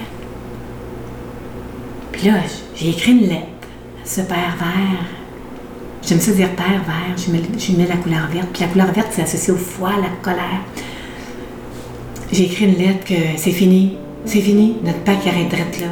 Puis 2.12 2.28
là, 2.28 2.34
j'ai 2.74 2.90
écrit 2.90 3.12
une 3.12 3.28
lettre 3.28 3.68
à 4.02 4.06
ce 4.06 4.20
pervers. 4.22 5.06
J'aime 6.06 6.20
ça 6.20 6.30
dire 6.30 6.54
pervers, 6.54 7.16
je 7.16 7.32
mets, 7.32 7.42
je 7.58 7.72
mets 7.72 7.84
la 7.84 7.96
couleur 7.96 8.28
verte. 8.28 8.46
Puis 8.52 8.62
la 8.62 8.68
couleur 8.68 8.92
verte, 8.92 9.08
c'est 9.10 9.22
associé 9.22 9.52
au 9.52 9.56
foie, 9.56 9.90
la 10.00 10.08
colère. 10.22 10.60
J'ai 12.30 12.44
écrit 12.44 12.66
une 12.66 12.78
lettre 12.78 13.04
que 13.04 13.36
c'est 13.36 13.50
fini, 13.50 13.98
c'est 14.24 14.40
fini, 14.40 14.76
notre 14.84 15.00
pacte 15.00 15.26
arrête 15.26 15.48
d'être 15.48 15.80
là. 15.80 15.88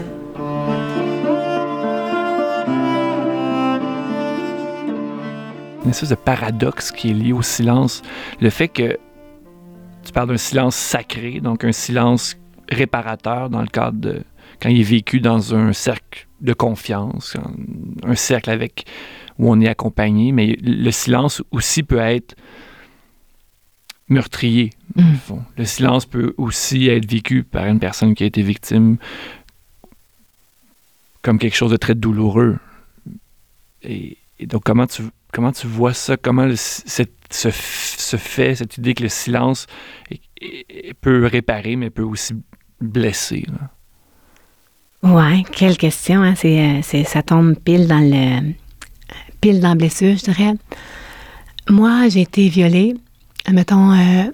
Une 5.84 5.90
espèce 5.90 6.10
de 6.10 6.14
paradoxe 6.14 6.92
qui 6.92 7.10
est 7.10 7.14
lié 7.14 7.32
au 7.32 7.42
silence. 7.42 8.02
Le 8.40 8.50
fait 8.50 8.68
que 8.68 8.96
tu 10.04 10.12
parles 10.12 10.28
d'un 10.28 10.36
silence 10.36 10.76
sacré, 10.76 11.40
donc 11.40 11.64
un 11.64 11.72
silence 11.72 12.36
réparateur 12.70 13.50
dans 13.50 13.62
le 13.62 13.66
cadre 13.66 13.98
de 13.98 14.22
quand 14.62 14.68
il 14.68 14.80
est 14.80 14.84
vécu 14.84 15.18
dans 15.18 15.56
un 15.56 15.72
cercle 15.72 16.28
de 16.40 16.52
confiance, 16.52 17.36
un 18.04 18.14
cercle 18.14 18.50
avec 18.50 18.86
où 19.38 19.50
on 19.50 19.60
est 19.60 19.68
accompagné, 19.68 20.32
mais 20.32 20.56
le 20.62 20.90
silence 20.90 21.42
aussi 21.50 21.82
peut 21.82 21.98
être 21.98 22.36
meurtrier. 24.08 24.70
Mm. 24.96 25.14
Le 25.56 25.64
silence 25.64 26.06
peut 26.06 26.34
aussi 26.36 26.88
être 26.88 27.10
vécu 27.10 27.42
par 27.42 27.66
une 27.66 27.78
personne 27.78 28.14
qui 28.14 28.22
a 28.22 28.26
été 28.26 28.42
victime 28.42 28.96
comme 31.22 31.38
quelque 31.38 31.56
chose 31.56 31.70
de 31.70 31.76
très 31.76 31.94
douloureux. 31.94 32.58
Et, 33.82 34.18
et 34.38 34.46
donc, 34.46 34.62
comment 34.64 34.86
tu, 34.86 35.02
comment 35.32 35.52
tu 35.52 35.66
vois 35.66 35.94
ça? 35.94 36.16
Comment 36.16 36.48
cette, 36.54 37.12
ce, 37.30 37.50
fait, 37.50 38.54
cette 38.54 38.76
idée 38.78 38.94
que 38.94 39.02
le 39.02 39.08
silence 39.08 39.66
peut 41.00 41.26
réparer, 41.26 41.76
mais 41.76 41.90
peut 41.90 42.02
aussi 42.02 42.34
blesser? 42.80 43.46
Oui, 45.02 45.44
quelle 45.44 45.76
question. 45.76 46.22
Hein? 46.22 46.34
C'est, 46.34 47.04
ça 47.04 47.22
tombe 47.22 47.58
pile 47.58 47.88
dans 47.88 48.00
le 48.00 48.52
pile 49.44 49.60
dans 49.60 49.68
la 49.68 49.74
blessure, 49.74 50.16
je 50.16 50.24
dirais. 50.24 50.54
Moi, 51.68 52.08
j'ai 52.08 52.22
été 52.22 52.48
violée. 52.48 52.94
Mettons, 53.52 53.92
euh, 53.92 54.24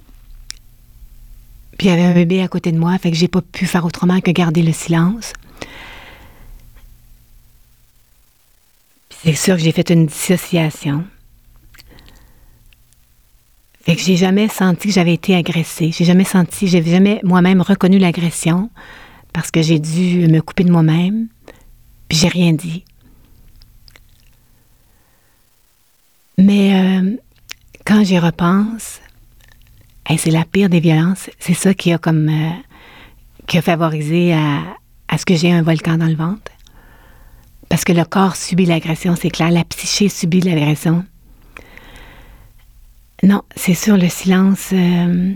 puis 1.77 1.89
il 1.89 1.91
y 1.91 1.93
avait 1.93 2.05
un 2.05 2.15
bébé 2.15 2.43
à 2.43 2.47
côté 2.47 2.71
de 2.71 2.79
moi, 2.79 2.97
fait 2.97 3.11
que 3.11 3.17
j'ai 3.17 3.27
pas 3.27 3.43
pu 3.43 3.67
faire 3.67 3.85
autrement 3.85 4.21
que 4.21 4.31
garder 4.31 4.63
le 4.63 4.73
silence. 4.73 5.33
c'est 9.11 9.35
sûr 9.35 9.57
que 9.57 9.63
j'ai 9.63 9.73
fait 9.73 9.91
une 9.91 10.07
dissociation. 10.07 11.05
Fait 13.83 13.97
que 13.97 14.03
j'ai 14.03 14.17
jamais 14.17 14.49
senti 14.49 14.89
que 14.89 14.95
j'avais 14.95 15.15
été 15.15 15.35
agressée. 15.35 15.91
J'ai 15.93 16.05
jamais 16.05 16.25
senti, 16.25 16.69
j'ai 16.69 16.83
jamais 16.83 17.21
moi-même 17.25 17.61
reconnu 17.61 17.99
l'agression 17.99 18.71
parce 19.33 19.51
que 19.51 19.61
j'ai 19.61 19.81
dû 19.81 20.29
me 20.29 20.41
couper 20.41 20.63
de 20.65 20.71
moi-même. 20.71 21.27
Puis 22.09 22.17
j'ai 22.17 22.29
rien 22.29 22.53
dit. 22.53 22.85
Mais 26.41 26.75
euh, 26.75 27.17
quand 27.85 28.03
j'y 28.03 28.19
repense, 28.19 29.01
c'est 30.17 30.31
la 30.31 30.45
pire 30.45 30.69
des 30.69 30.81
violences. 30.81 31.31
C'est 31.39 31.55
ça 31.55 31.75
qui 31.75 31.93
a 31.93 31.99
comme 31.99 32.29
euh, 32.29 32.51
qui 33.47 33.59
a 33.59 33.63
favorisé 33.63 34.33
à, 34.33 34.63
à 35.09 35.19
ce 35.19 35.27
que 35.27 35.35
j'ai 35.35 35.53
un 35.53 35.63
volcan 35.63 35.99
dans 35.99 36.07
le 36.07 36.15
ventre. 36.15 36.51
Parce 37.69 37.85
que 37.85 37.93
le 37.93 38.05
corps 38.05 38.37
subit 38.37 38.67
l'agression, 38.67 39.15
c'est 39.17 39.31
clair. 39.31 39.51
La 39.51 39.65
psyché 39.65 40.09
subit 40.09 40.41
l'agression. 40.41 41.05
Non, 43.23 43.43
c'est 43.55 43.75
sûr, 43.75 43.97
le 43.97 44.09
silence, 44.09 44.71
euh, 44.73 45.33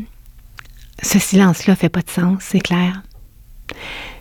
ce 1.02 1.18
silence-là 1.18 1.76
fait 1.76 1.90
pas 1.90 2.00
de 2.00 2.11
sens, 2.11 2.38
c'est 2.40 2.61
clair. 2.61 3.02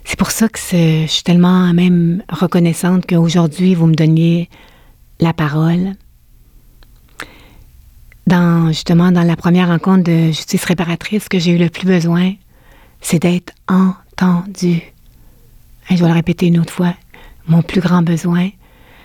C'est 0.04 0.20
pour 0.20 0.32
ça 0.32 0.50
que 0.50 0.60
je 0.60 1.06
suis 1.08 1.24
tellement 1.24 1.74
même 1.74 2.24
reconnaissante 2.28 3.06
qu'aujourd'hui, 3.08 3.74
vous 3.74 3.88
me 3.88 3.96
donniez 3.96 4.50
la 5.22 5.34
parole. 5.34 5.94
Dans, 8.26 8.68
justement, 8.70 9.12
dans 9.12 9.24
la 9.24 9.36
première 9.36 9.68
rencontre 9.68 10.04
de 10.04 10.28
justice 10.28 10.64
réparatrice, 10.66 11.24
ce 11.26 11.30
que 11.30 11.40
j'ai 11.40 11.52
eu 11.52 11.58
le 11.58 11.70
plus 11.70 11.86
besoin, 11.86 12.34
c'est 13.02 13.20
d'être 13.20 13.54
entendu. 13.68 14.82
je 15.90 15.96
vais 15.96 16.08
le 16.08 16.14
répéter 16.14 16.48
une 16.48 16.60
autre 16.60 16.74
fois. 16.74 16.94
Mon 17.48 17.62
plus 17.62 17.82
grand 17.82 18.02
besoin, 18.02 18.50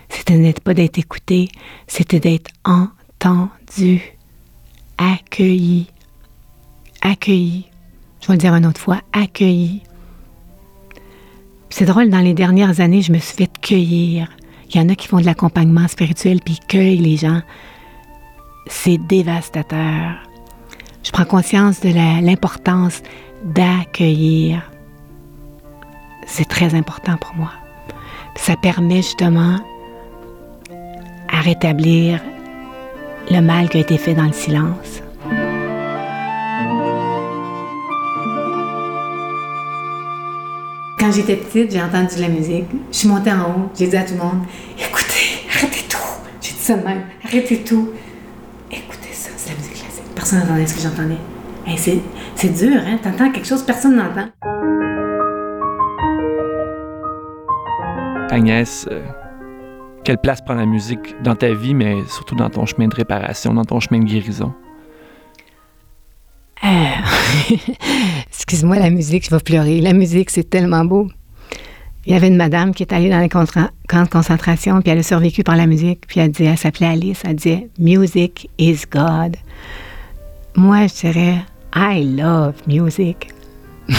c'était 0.08 0.52
pas 0.52 0.74
d'être 0.74 0.98
écouté, 0.98 1.48
c'était 1.88 2.20
d'être 2.20 2.50
entendu 2.64 4.00
accueilli, 4.98 5.86
accueilli. 7.00 7.66
Je 8.20 8.28
vais 8.28 8.34
le 8.34 8.38
dire 8.38 8.54
une 8.54 8.66
autre 8.66 8.80
fois, 8.80 9.00
accueilli. 9.12 9.82
C'est 11.70 11.84
drôle, 11.84 12.10
dans 12.10 12.20
les 12.20 12.34
dernières 12.34 12.80
années, 12.80 13.02
je 13.02 13.12
me 13.12 13.18
suis 13.18 13.36
fait 13.36 13.50
cueillir. 13.60 14.28
Il 14.70 14.76
y 14.76 14.80
en 14.80 14.88
a 14.88 14.94
qui 14.94 15.06
font 15.06 15.20
de 15.20 15.26
l'accompagnement 15.26 15.88
spirituel 15.88 16.40
puis 16.44 16.58
cueillent 16.68 16.98
les 16.98 17.16
gens. 17.16 17.42
C'est 18.68 18.98
dévastateur. 18.98 20.16
Je 21.02 21.10
prends 21.10 21.24
conscience 21.24 21.80
de 21.80 21.88
l'importance 22.24 23.02
d'accueillir. 23.42 24.70
C'est 26.26 26.46
très 26.48 26.74
important 26.74 27.16
pour 27.16 27.34
moi. 27.34 27.50
Ça 28.36 28.56
permet 28.56 28.96
justement 28.96 29.58
à 31.28 31.40
rétablir 31.40 32.20
le 33.30 33.40
mal 33.40 33.70
qui 33.70 33.78
a 33.78 33.80
été 33.80 33.96
fait 33.96 34.14
dans 34.14 34.26
le 34.26 34.32
silence. 34.32 35.02
Quand 40.98 41.12
j'étais 41.12 41.36
petite, 41.36 41.72
j'ai 41.72 41.82
entendu 41.82 42.20
la 42.20 42.28
musique. 42.28 42.66
Je 42.92 42.96
suis 42.98 43.08
montée 43.08 43.32
en 43.32 43.50
haut, 43.50 43.70
j'ai 43.78 43.86
dit 43.86 43.96
à 43.96 44.02
tout 44.02 44.14
le 44.14 44.20
monde 44.20 44.42
Écoutez, 44.78 45.46
arrêtez 45.54 45.84
tout. 45.88 45.96
J'ai 46.42 46.52
dit 46.52 46.58
ça 46.60 46.76
même 46.76 47.04
Arrêtez 47.24 47.62
tout. 47.62 47.90
Personne 50.28 50.46
n'entendait 50.46 50.66
ce 50.66 50.74
que 50.74 50.82
j'entendais. 50.82 52.04
c'est 52.34 52.52
dur, 52.52 52.82
hein? 52.84 52.98
T'entends 53.02 53.32
quelque 53.32 53.46
chose, 53.46 53.62
personne 53.62 53.96
n'entend. 53.96 54.28
Agnès, 58.30 58.86
euh, 58.90 59.00
quelle 60.04 60.18
place 60.18 60.42
prend 60.42 60.52
la 60.52 60.66
musique 60.66 61.14
dans 61.22 61.34
ta 61.34 61.54
vie, 61.54 61.72
mais 61.72 61.94
surtout 62.08 62.34
dans 62.34 62.50
ton 62.50 62.66
chemin 62.66 62.88
de 62.88 62.94
réparation, 62.94 63.54
dans 63.54 63.64
ton 63.64 63.80
chemin 63.80 64.00
de 64.00 64.04
guérison? 64.04 64.52
Euh, 66.62 66.66
excuse-moi, 68.28 68.78
la 68.78 68.90
musique, 68.90 69.24
je 69.24 69.30
vais 69.30 69.40
pleurer. 69.40 69.80
La 69.80 69.94
musique, 69.94 70.28
c'est 70.28 70.50
tellement 70.50 70.84
beau. 70.84 71.08
Il 72.04 72.12
y 72.12 72.14
avait 72.14 72.28
une 72.28 72.36
madame 72.36 72.74
qui 72.74 72.82
est 72.82 72.92
allée 72.92 73.08
dans 73.08 73.20
les 73.20 73.30
camps 73.30 73.44
de 73.44 74.08
concentration, 74.10 74.82
puis 74.82 74.90
elle 74.90 74.98
a 74.98 75.02
survécu 75.02 75.42
par 75.42 75.56
la 75.56 75.66
musique, 75.66 76.06
puis 76.06 76.20
elle, 76.20 76.32
dit, 76.32 76.44
elle 76.44 76.58
s'appelait 76.58 76.88
Alice, 76.88 77.22
elle 77.24 77.36
disait 77.36 77.70
Music 77.78 78.50
is 78.58 78.80
God. 78.90 79.38
Moi, 80.56 80.86
je 80.86 81.06
dirais 81.06 81.44
I 81.74 82.16
love 82.16 82.54
music. 82.66 83.28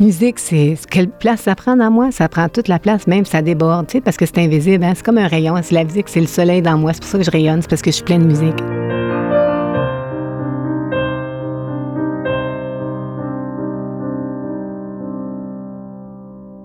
musique, 0.00 0.38
c'est 0.38 0.76
quelle 0.90 1.08
place 1.08 1.42
ça 1.42 1.54
prend 1.54 1.76
dans 1.76 1.90
moi? 1.90 2.12
Ça 2.12 2.28
prend 2.28 2.48
toute 2.48 2.68
la 2.68 2.78
place, 2.78 3.06
même 3.06 3.24
ça 3.24 3.42
déborde, 3.42 3.86
tu 3.86 3.92
sais, 3.92 4.00
parce 4.00 4.16
que 4.16 4.26
c'est 4.26 4.38
invisible. 4.38 4.84
Hein? 4.84 4.92
C'est 4.94 5.04
comme 5.04 5.18
un 5.18 5.26
rayon. 5.26 5.56
C'est 5.62 5.74
la 5.74 5.84
musique, 5.84 6.08
c'est 6.08 6.20
le 6.20 6.26
soleil 6.26 6.62
dans 6.62 6.76
moi. 6.78 6.92
C'est 6.92 7.00
pour 7.00 7.10
ça 7.10 7.18
que 7.18 7.24
je 7.24 7.30
rayonne, 7.30 7.62
c'est 7.62 7.70
parce 7.70 7.82
que 7.82 7.90
je 7.90 7.96
suis 7.96 8.04
pleine 8.04 8.22
de 8.22 8.26
musique. 8.26 8.60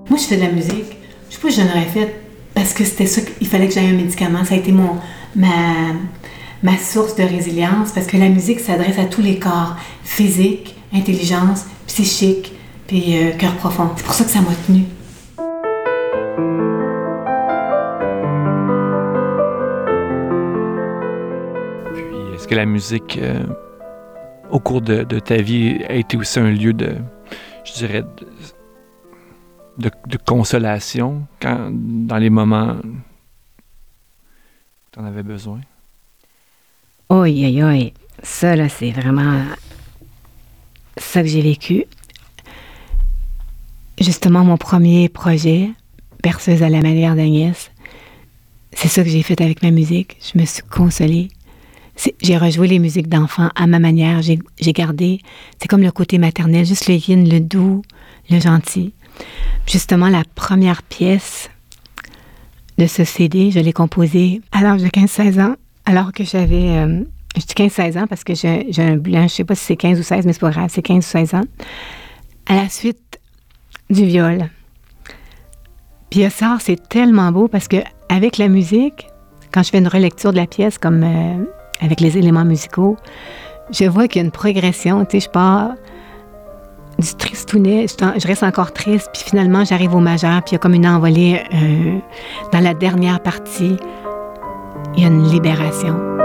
Moi, 0.10 0.18
je 0.18 0.24
fais 0.26 0.36
de 0.36 0.42
la 0.42 0.52
musique. 0.52 0.98
Je 1.30 1.36
sais 1.36 1.42
pas 1.42 1.50
je 1.50 1.62
l'aurais 1.62 1.86
fait 1.86 2.16
parce 2.54 2.74
que 2.74 2.84
c'était 2.84 3.06
ça 3.06 3.22
qu'il 3.22 3.48
fallait 3.48 3.68
que 3.68 3.74
j'aille 3.74 3.90
un 3.90 3.94
médicament. 3.94 4.44
Ça 4.44 4.56
a 4.56 4.58
été 4.58 4.72
mon, 4.72 4.98
ma, 5.36 5.48
ma 6.64 6.78
source 6.78 7.16
de 7.16 7.24
résilience 7.24 7.92
parce 7.92 8.08
que 8.08 8.18
la 8.18 8.30
musique 8.30 8.60
s'adresse 8.60 9.00
à 9.00 9.06
tous 9.06 9.22
les 9.22 9.40
corps, 9.40 9.76
physique, 10.04 10.76
intelligence, 10.94 11.66
psychique, 11.88 12.54
puis 12.88 13.18
euh, 13.18 13.32
cœur 13.38 13.56
profond. 13.56 13.92
C'est 13.96 14.06
pour 14.06 14.14
ça 14.14 14.24
que 14.24 14.30
ça 14.30 14.42
m'a 14.42 14.54
tenu. 14.68 14.84
Puis, 21.94 22.36
est-ce 22.36 22.48
que 22.48 22.56
la 22.56 22.66
musique, 22.66 23.18
euh, 23.22 23.44
au 24.50 24.60
cours 24.60 24.82
de, 24.82 25.04
ta 25.20 25.38
vie, 25.38 25.84
a 25.88 25.94
été 25.94 26.18
aussi 26.18 26.40
un 26.40 26.52
lieu 26.52 26.74
de, 26.74 26.98
je 27.64 27.74
dirais, 27.74 28.04
de, 29.78 30.18
consolation 30.26 31.26
quand, 31.42 31.70
dans 31.72 32.18
les 32.18 32.30
moments 32.30 32.76
où 32.84 32.96
tu 34.92 35.00
en 35.00 35.06
avais 35.06 35.24
besoin? 35.24 35.62
Oui, 37.12 37.32
oui, 37.44 37.64
oui. 37.64 37.94
Ça, 38.22 38.56
là, 38.56 38.70
c'est 38.70 38.92
vraiment 38.92 39.42
ça 40.98 41.24
que 41.24 41.28
j'ai 41.28 41.42
vécu 41.42 41.86
justement 44.00 44.44
mon 44.44 44.58
premier 44.58 45.10
projet, 45.10 45.72
Perceuse 46.22 46.64
à 46.64 46.70
la 46.70 46.82
manière 46.82 47.16
d'Agnès. 47.16 47.72
C'est 48.74 48.90
ça 48.90 49.04
que 49.04 49.10
j'ai 49.10 49.24
fait 49.24 49.42
avec 49.42 49.64
ma 49.64 49.72
musique. 49.72 50.18
Je 50.22 50.38
me 50.38 50.46
suis 50.46 50.64
consolée. 50.64 51.30
J'ai 52.22 52.38
rejoué 52.38 52.68
les 52.68 52.80
musiques 52.80 53.08
d'enfants 53.08 53.50
à 53.56 53.68
ma 53.68 53.80
manière. 53.80 54.22
J'ai 54.22 54.74
gardé, 54.74 55.22
c'est 55.60 55.68
comme 55.68 55.82
le 55.82 55.92
côté 55.92 56.18
maternel, 56.18 56.66
juste 56.66 56.88
le 56.88 56.96
yin, 56.96 57.28
le 57.28 57.40
doux, 57.40 57.82
le 58.30 58.40
gentil. 58.40 58.94
Justement, 59.66 60.10
la 60.10 60.24
première 60.36 60.84
pièce 60.84 61.50
de 62.78 62.86
ce 62.86 63.04
CD, 63.04 63.52
je 63.52 63.60
l'ai 63.60 63.74
composée 63.74 64.42
à 64.52 64.62
l'âge 64.62 64.82
de 64.82 64.88
15-16 64.88 65.42
ans, 65.42 65.56
alors 65.90 66.14
que 66.14 66.24
j'avais. 66.24 66.78
Euh, 66.78 67.04
je 67.36 67.42
dis 67.42 67.54
15-16 67.54 68.00
ans 68.00 68.08
parce 68.08 68.24
que 68.24 68.34
j'ai 68.36 68.72
un 68.78 68.98
blanc, 68.98 69.24
je 69.24 69.34
sais 69.34 69.44
pas 69.44 69.56
si 69.56 69.66
c'est 69.66 69.76
15 69.76 70.00
ou 70.00 70.04
16, 70.04 70.26
mais 70.26 70.34
c'est 70.34 70.40
pas 70.40 70.52
grave, 70.52 70.70
c'est 70.70 70.82
15 70.82 70.98
ou 70.98 71.02
16 71.08 71.34
ans. 71.34 71.44
À 72.48 72.56
la 72.56 72.70
suite 72.70 73.20
du 73.90 74.06
viol. 74.06 74.50
Puis 76.10 76.30
ça, 76.30 76.58
c'est 76.60 76.90
tellement 76.90 77.32
beau 77.32 77.48
parce 77.48 77.68
que 77.68 77.78
avec 78.08 78.38
la 78.38 78.48
musique, 78.48 79.08
quand 79.52 79.64
je 79.64 79.70
fais 79.70 79.78
une 79.78 79.88
relecture 79.88 80.32
de 80.32 80.38
la 80.38 80.48
pièce, 80.48 80.78
comme 80.78 81.04
euh, 81.04 81.44
avec 81.82 82.02
les 82.02 82.18
éléments 82.18 82.46
musicaux, 82.46 82.98
je 83.72 83.86
vois 83.86 84.08
qu'il 84.08 84.22
y 84.22 84.24
a 84.24 84.26
une 84.26 84.32
progression. 84.32 85.06
Tu 85.06 85.20
sais, 85.20 85.26
je 85.26 85.30
pars 85.30 85.72
du 87.00 87.16
tristounet, 87.16 87.86
je, 87.88 88.28
reste 88.28 88.44
encore 88.44 88.74
triste, 88.74 89.10
puis 89.14 89.24
finalement, 89.24 89.64
j'arrive 89.64 89.96
au 89.96 90.00
majeur, 90.00 90.42
puis 90.44 90.52
il 90.52 90.54
y 90.54 90.56
a 90.56 90.60
comme 90.60 90.74
une 90.74 90.88
envolée 90.88 91.42
euh, 91.54 92.00
dans 92.52 92.60
la 92.60 92.74
dernière 92.74 93.22
partie. 93.22 93.78
Il 94.96 95.02
y 95.02 95.06
a 95.06 95.08
une 95.08 95.24
libération. 95.24 96.19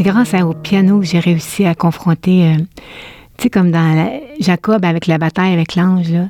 C'est 0.00 0.04
grâce 0.04 0.32
au 0.32 0.54
piano 0.54 1.00
que 1.00 1.04
j'ai 1.04 1.18
réussi 1.18 1.66
à 1.66 1.74
confronter, 1.74 2.46
euh, 2.46 2.56
tu 3.36 3.42
sais, 3.42 3.50
comme 3.50 3.70
dans 3.70 4.18
Jacob 4.38 4.82
avec 4.82 5.06
la 5.06 5.18
bataille 5.18 5.52
avec 5.52 5.76
l'ange, 5.76 6.08
là. 6.08 6.26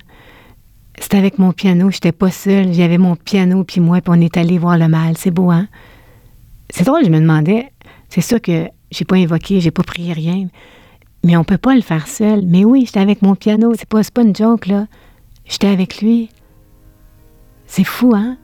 C'était 0.98 1.18
avec 1.18 1.38
mon 1.38 1.52
piano, 1.52 1.88
j'étais 1.88 2.11
pas 2.11 2.33
seule, 2.33 2.72
j'avais 2.72 2.98
mon 2.98 3.14
piano 3.14 3.62
puis 3.62 3.80
moi, 3.80 4.00
puis 4.00 4.12
on 4.12 4.20
est 4.20 4.37
allé 4.37 4.59
voir 4.59 4.76
le 4.76 4.88
mal. 4.88 5.16
C'est 5.16 5.30
beau, 5.30 5.52
hein? 5.52 5.68
C'est 6.68 6.83
drôle, 6.83 7.04
je 7.04 7.11
me 7.11 7.20
demandais, 7.20 7.70
c'est 8.09 8.22
sûr 8.22 8.40
que 8.42 8.66
j'ai 8.90 9.04
pas 9.04 9.14
invoqué, 9.14 9.61
j'ai 9.61 9.70
pas 9.70 9.85
prié 9.85 10.14
rien, 10.14 10.48
mais 11.22 11.37
on 11.37 11.44
peut 11.44 11.56
pas 11.56 11.76
le 11.76 11.83
faire 11.83 12.09
seul. 12.09 12.42
Mais 12.44 12.64
oui, 12.64 12.87
j'étais 12.87 12.98
avec 12.98 13.22
mon 13.22 13.37
piano, 13.37 13.72
c'est 13.78 13.88
pas, 13.88 14.22
une 14.22 14.35
joke, 14.35 14.66
là. 14.66 14.88
J'étais 15.44 15.68
avec 15.68 16.02
lui. 16.02 16.28
C'est 17.66 17.85
fou, 17.85 18.14
hein? 18.16 18.37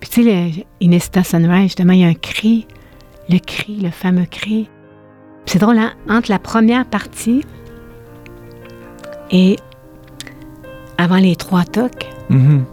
Puis 0.00 0.10
tu 0.10 0.24
sais, 0.24 0.66
Inesta 0.82 1.24
Sunrise, 1.24 1.68
justement, 1.68 1.94
il 1.94 2.00
y 2.00 2.04
a 2.04 2.08
un 2.08 2.12
cri 2.14 2.66
le 3.28 3.38
cri, 3.38 3.76
le 3.76 3.90
fameux 3.90 4.26
cri. 4.26 4.68
C'est 5.46 5.58
drôle, 5.58 5.78
hein? 5.78 5.92
Entre 6.08 6.30
la 6.30 6.38
première 6.38 6.84
partie 6.84 7.42
et 9.30 9.56
avant 10.98 11.16
les 11.16 11.36
trois 11.36 11.64
tocs, 11.64 12.06
mm-hmm. 12.30 12.64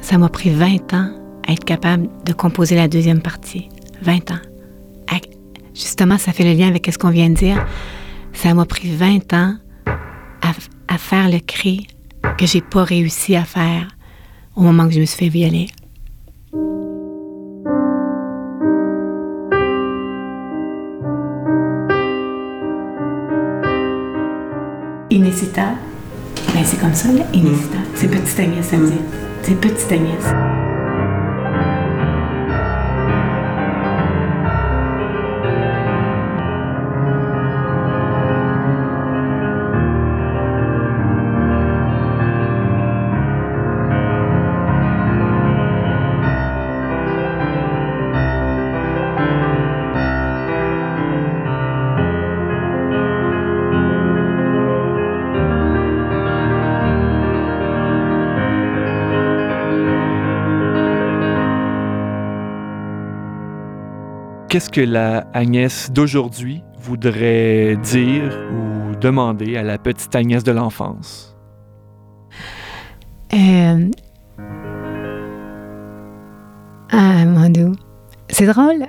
ça 0.00 0.18
m'a 0.18 0.28
pris 0.28 0.50
20 0.50 0.94
ans 0.94 1.10
à 1.46 1.52
être 1.52 1.64
capable 1.64 2.08
de 2.24 2.32
composer 2.32 2.76
la 2.76 2.88
deuxième 2.88 3.20
partie. 3.20 3.68
20 4.02 4.30
ans. 4.30 4.40
Justement, 5.74 6.18
ça 6.18 6.32
fait 6.32 6.44
le 6.44 6.52
lien 6.52 6.68
avec 6.68 6.88
ce 6.92 6.98
qu'on 6.98 7.10
vient 7.10 7.30
de 7.30 7.34
dire. 7.34 7.64
Ça 8.32 8.52
m'a 8.54 8.66
pris 8.66 8.94
20 8.94 9.32
ans 9.32 9.56
à, 9.86 10.52
à 10.88 10.98
faire 10.98 11.30
le 11.30 11.38
cri 11.38 11.86
que 12.38 12.46
j'ai 12.46 12.60
pas 12.60 12.84
réussi 12.84 13.36
à 13.36 13.44
faire 13.44 13.88
au 14.54 14.62
moment 14.62 14.86
que 14.86 14.94
je 14.94 15.00
me 15.00 15.06
suis 15.06 15.18
fait 15.18 15.28
violer. 15.28 15.68
Inécitable. 25.32 25.78
Ben, 26.54 26.62
c'est 26.62 26.78
comme 26.78 26.92
ça, 26.92 27.08
là, 27.08 27.24
inécitable. 27.32 27.86
C'est 27.94 28.08
petite 28.08 28.38
Agnès, 28.38 28.66
ça 28.66 28.76
me 28.76 28.86
dit. 28.86 28.98
C'est 29.42 29.58
petite 29.58 29.90
Agnès. 29.90 30.71
Qu'est-ce 64.52 64.68
que 64.68 64.82
la 64.82 65.26
Agnès 65.32 65.90
d'aujourd'hui 65.90 66.62
voudrait 66.78 67.74
dire 67.76 68.38
ou 68.52 68.94
demander 68.96 69.56
à 69.56 69.62
la 69.62 69.78
petite 69.78 70.14
Agnès 70.14 70.44
de 70.44 70.52
l'enfance? 70.52 71.34
Euh... 73.32 73.88
Ah, 76.90 77.24
mon. 77.24 77.72
C'est 78.28 78.44
drôle. 78.44 78.84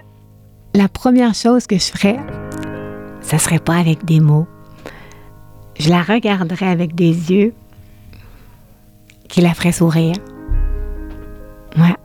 La 0.74 0.90
première 0.90 1.34
chose 1.34 1.66
que 1.66 1.78
je 1.78 1.92
ferais, 1.92 2.20
ça 3.22 3.38
serait 3.38 3.60
pas 3.60 3.78
avec 3.78 4.04
des 4.04 4.20
mots. 4.20 4.48
Je 5.80 5.90
la 5.90 6.02
regarderais 6.02 6.68
avec 6.68 6.94
des 6.94 7.32
yeux 7.32 7.54
qui 9.30 9.40
la 9.40 9.54
feraient 9.54 9.72
sourire. 9.72 10.18
Ouais. 11.78 11.96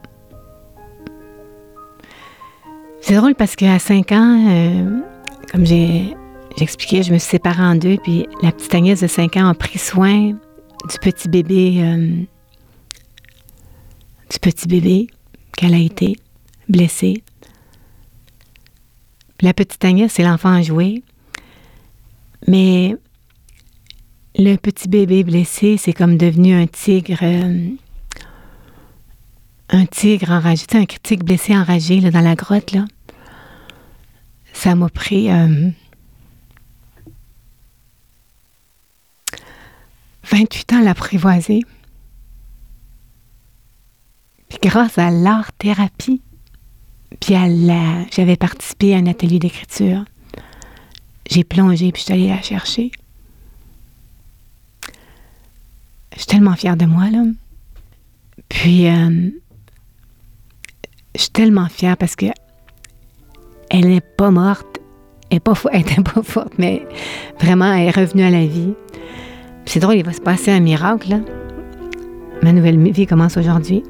C'est 3.09 3.15
drôle 3.15 3.35
parce 3.35 3.57
qu'à 3.57 3.79
5 3.79 4.13
ans, 4.13 4.51
euh, 4.51 5.01
comme 5.51 5.65
j'ai 5.65 6.15
expliqué, 6.61 7.03
je 7.03 7.11
me 7.11 7.17
suis 7.17 7.31
séparée 7.31 7.63
en 7.63 7.75
deux, 7.75 7.97
puis 7.97 8.27
la 8.43 8.53
petite 8.53 8.75
Agnès 8.75 9.01
de 9.01 9.07
5 9.07 9.39
ans 9.39 9.49
a 9.49 9.55
pris 9.55 9.79
soin 9.79 10.33
du 10.33 10.99
petit 11.01 11.27
bébé, 11.27 11.79
euh, 11.79 11.97
du 14.31 14.39
petit 14.43 14.69
bébé 14.69 15.07
qu'elle 15.57 15.73
a 15.73 15.79
été 15.79 16.19
blessée. 16.69 17.23
La 19.41 19.55
petite 19.55 19.83
Agnès, 19.87 20.13
c'est 20.13 20.23
l'enfant 20.23 20.53
à 20.53 20.61
jouer. 20.61 21.03
Mais 22.47 22.95
le 24.37 24.57
petit 24.57 24.87
bébé 24.87 25.25
blessé, 25.25 25.79
c'est 25.79 25.95
comme 25.95 26.19
devenu 26.19 26.53
un 26.53 26.67
tigre. 26.67 27.21
Euh, 27.23 27.71
un 29.71 29.87
tigre 29.87 30.31
enragé. 30.31 30.67
Tu 30.67 30.77
sais, 30.77 30.83
un 30.83 30.85
tigre 30.85 31.25
blessé 31.25 31.57
enragé 31.57 32.01
là, 32.01 32.11
dans 32.11 32.21
la 32.21 32.35
grotte, 32.35 32.73
là. 32.73 32.85
Ça 34.59 34.75
m'a 34.75 34.89
pris. 34.89 35.29
28 40.25 40.73
euh, 40.73 40.75
ans 40.75 40.81
à 40.81 40.83
l'apprivoiser. 40.83 41.63
Puis 44.49 44.59
grâce 44.61 44.99
à 44.99 45.13
l'art-thérapie, 45.13 46.23
puis 47.21 47.35
j'avais 48.11 48.37
participé 48.37 48.97
à 48.97 48.99
un 48.99 49.07
atelier 49.07 49.39
d'écriture. 49.39 50.05
J'ai 51.31 51.45
plongé, 51.45 51.93
puis 51.93 52.01
je 52.01 52.07
suis 52.07 52.15
allée 52.15 52.27
la 52.27 52.43
chercher. 52.43 52.91
Je 56.15 56.19
suis 56.19 56.27
tellement 56.27 56.57
fière 56.57 56.77
de 56.77 56.87
moi, 56.87 57.09
là. 57.11 57.23
Puis, 58.49 58.89
euh, 58.89 59.31
je 61.15 61.21
suis 61.21 61.31
tellement 61.31 61.69
fière 61.69 61.97
parce 61.97 62.17
que 62.17 62.27
elle 63.71 63.89
n'est 63.89 64.01
pas 64.01 64.31
morte. 64.31 64.81
Elle 65.31 65.39
n'était 65.39 66.03
pas, 66.03 66.13
pas 66.15 66.23
forte, 66.23 66.55
mais 66.59 66.87
vraiment, 67.41 67.73
elle 67.73 67.89
est 67.89 67.97
revenue 67.97 68.23
à 68.23 68.31
la 68.31 68.47
vie. 68.47 68.75
C'est 69.67 69.81
drôle, 69.81 69.97
il 69.97 70.05
va 70.05 70.13
se 70.13 70.21
passer 70.21 70.51
un 70.51 70.61
miracle, 70.61 71.11
là. 71.11 71.21
Ma 72.43 72.53
nouvelle 72.53 72.79
vie 72.91 73.07
commence 73.07 73.37
aujourd'hui. 73.37 73.83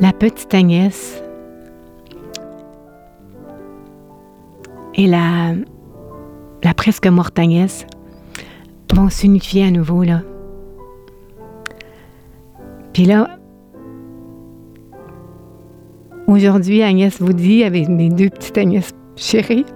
La 0.00 0.12
petite 0.12 0.52
Agnès 0.52 1.22
et 4.94 5.06
la, 5.06 5.54
la 6.62 6.74
presque 6.74 7.06
morte 7.06 7.38
Agnès 7.38 7.86
vont 8.94 9.08
s'unifier 9.08 9.64
à 9.64 9.70
nouveau, 9.70 10.02
là. 10.02 10.22
Puis 12.92 13.04
là, 13.04 13.28
aujourd'hui, 16.26 16.82
Agnès 16.82 17.20
vous 17.20 17.32
dit, 17.32 17.64
avec 17.64 17.88
mes 17.88 18.08
deux 18.08 18.28
petites 18.28 18.58
Agnès 18.58 18.92
chéries, 19.18 19.66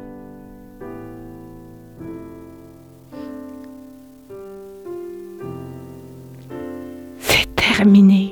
c'est 7.19 7.53
terminé. 7.57 8.31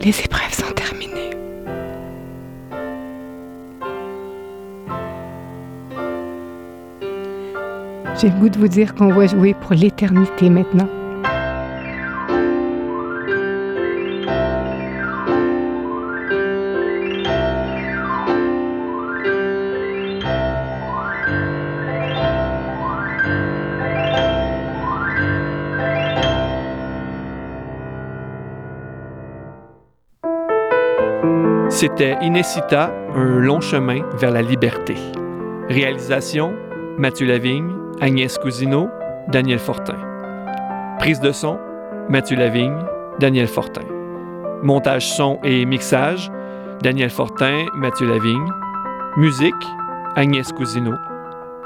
Les 0.00 0.20
épreuves 0.20 0.52
sont 0.52 0.72
terminées. 0.72 1.30
J'ai 8.18 8.30
le 8.30 8.40
goût 8.40 8.48
de 8.48 8.58
vous 8.58 8.68
dire 8.68 8.94
qu'on 8.94 9.12
va 9.12 9.26
jouer 9.26 9.54
pour 9.54 9.72
l'éternité 9.72 10.48
maintenant. 10.48 10.88
C'était 31.74 32.16
Inécita, 32.22 32.92
un 33.16 33.40
long 33.40 33.60
chemin 33.60 34.02
vers 34.16 34.30
la 34.30 34.42
liberté. 34.42 34.94
Réalisation 35.68 36.52
Mathieu 36.98 37.26
Lavigne, 37.26 37.74
Agnès 38.00 38.38
Cousineau, 38.38 38.88
Daniel 39.26 39.58
Fortin. 39.58 39.96
Prise 41.00 41.18
de 41.18 41.32
son 41.32 41.58
Mathieu 42.08 42.36
Lavigne, 42.36 42.78
Daniel 43.18 43.48
Fortin. 43.48 43.82
Montage 44.62 45.04
son 45.16 45.40
et 45.42 45.66
mixage 45.66 46.30
Daniel 46.80 47.10
Fortin, 47.10 47.66
Mathieu 47.74 48.06
Lavigne. 48.06 48.48
Musique 49.16 49.52
Agnès 50.14 50.52
Cousineau. 50.52 50.94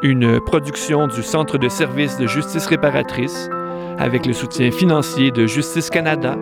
Une 0.00 0.40
production 0.40 1.06
du 1.06 1.22
Centre 1.22 1.58
de 1.58 1.68
services 1.68 2.16
de 2.16 2.26
justice 2.26 2.66
réparatrice 2.66 3.50
avec 3.98 4.24
le 4.24 4.32
soutien 4.32 4.70
financier 4.70 5.30
de 5.32 5.44
Justice 5.46 5.90
Canada 5.90 6.34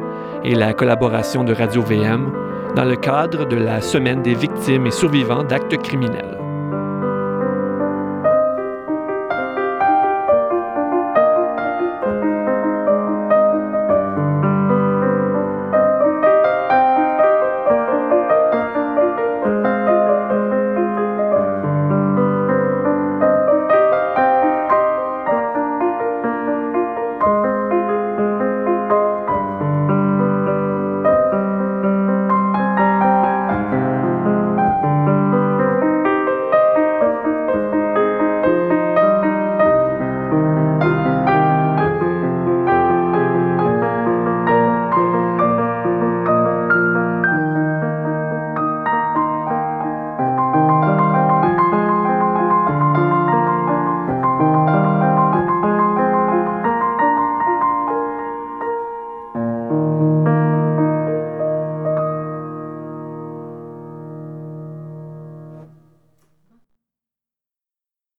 et 0.44 0.54
la 0.54 0.72
collaboration 0.72 1.42
de 1.42 1.52
Radio 1.52 1.82
VM 1.82 2.45
dans 2.76 2.84
le 2.84 2.96
cadre 2.96 3.46
de 3.46 3.56
la 3.56 3.80
Semaine 3.80 4.22
des 4.22 4.34
victimes 4.34 4.86
et 4.86 4.90
survivants 4.90 5.42
d'actes 5.42 5.78
criminels. 5.78 6.35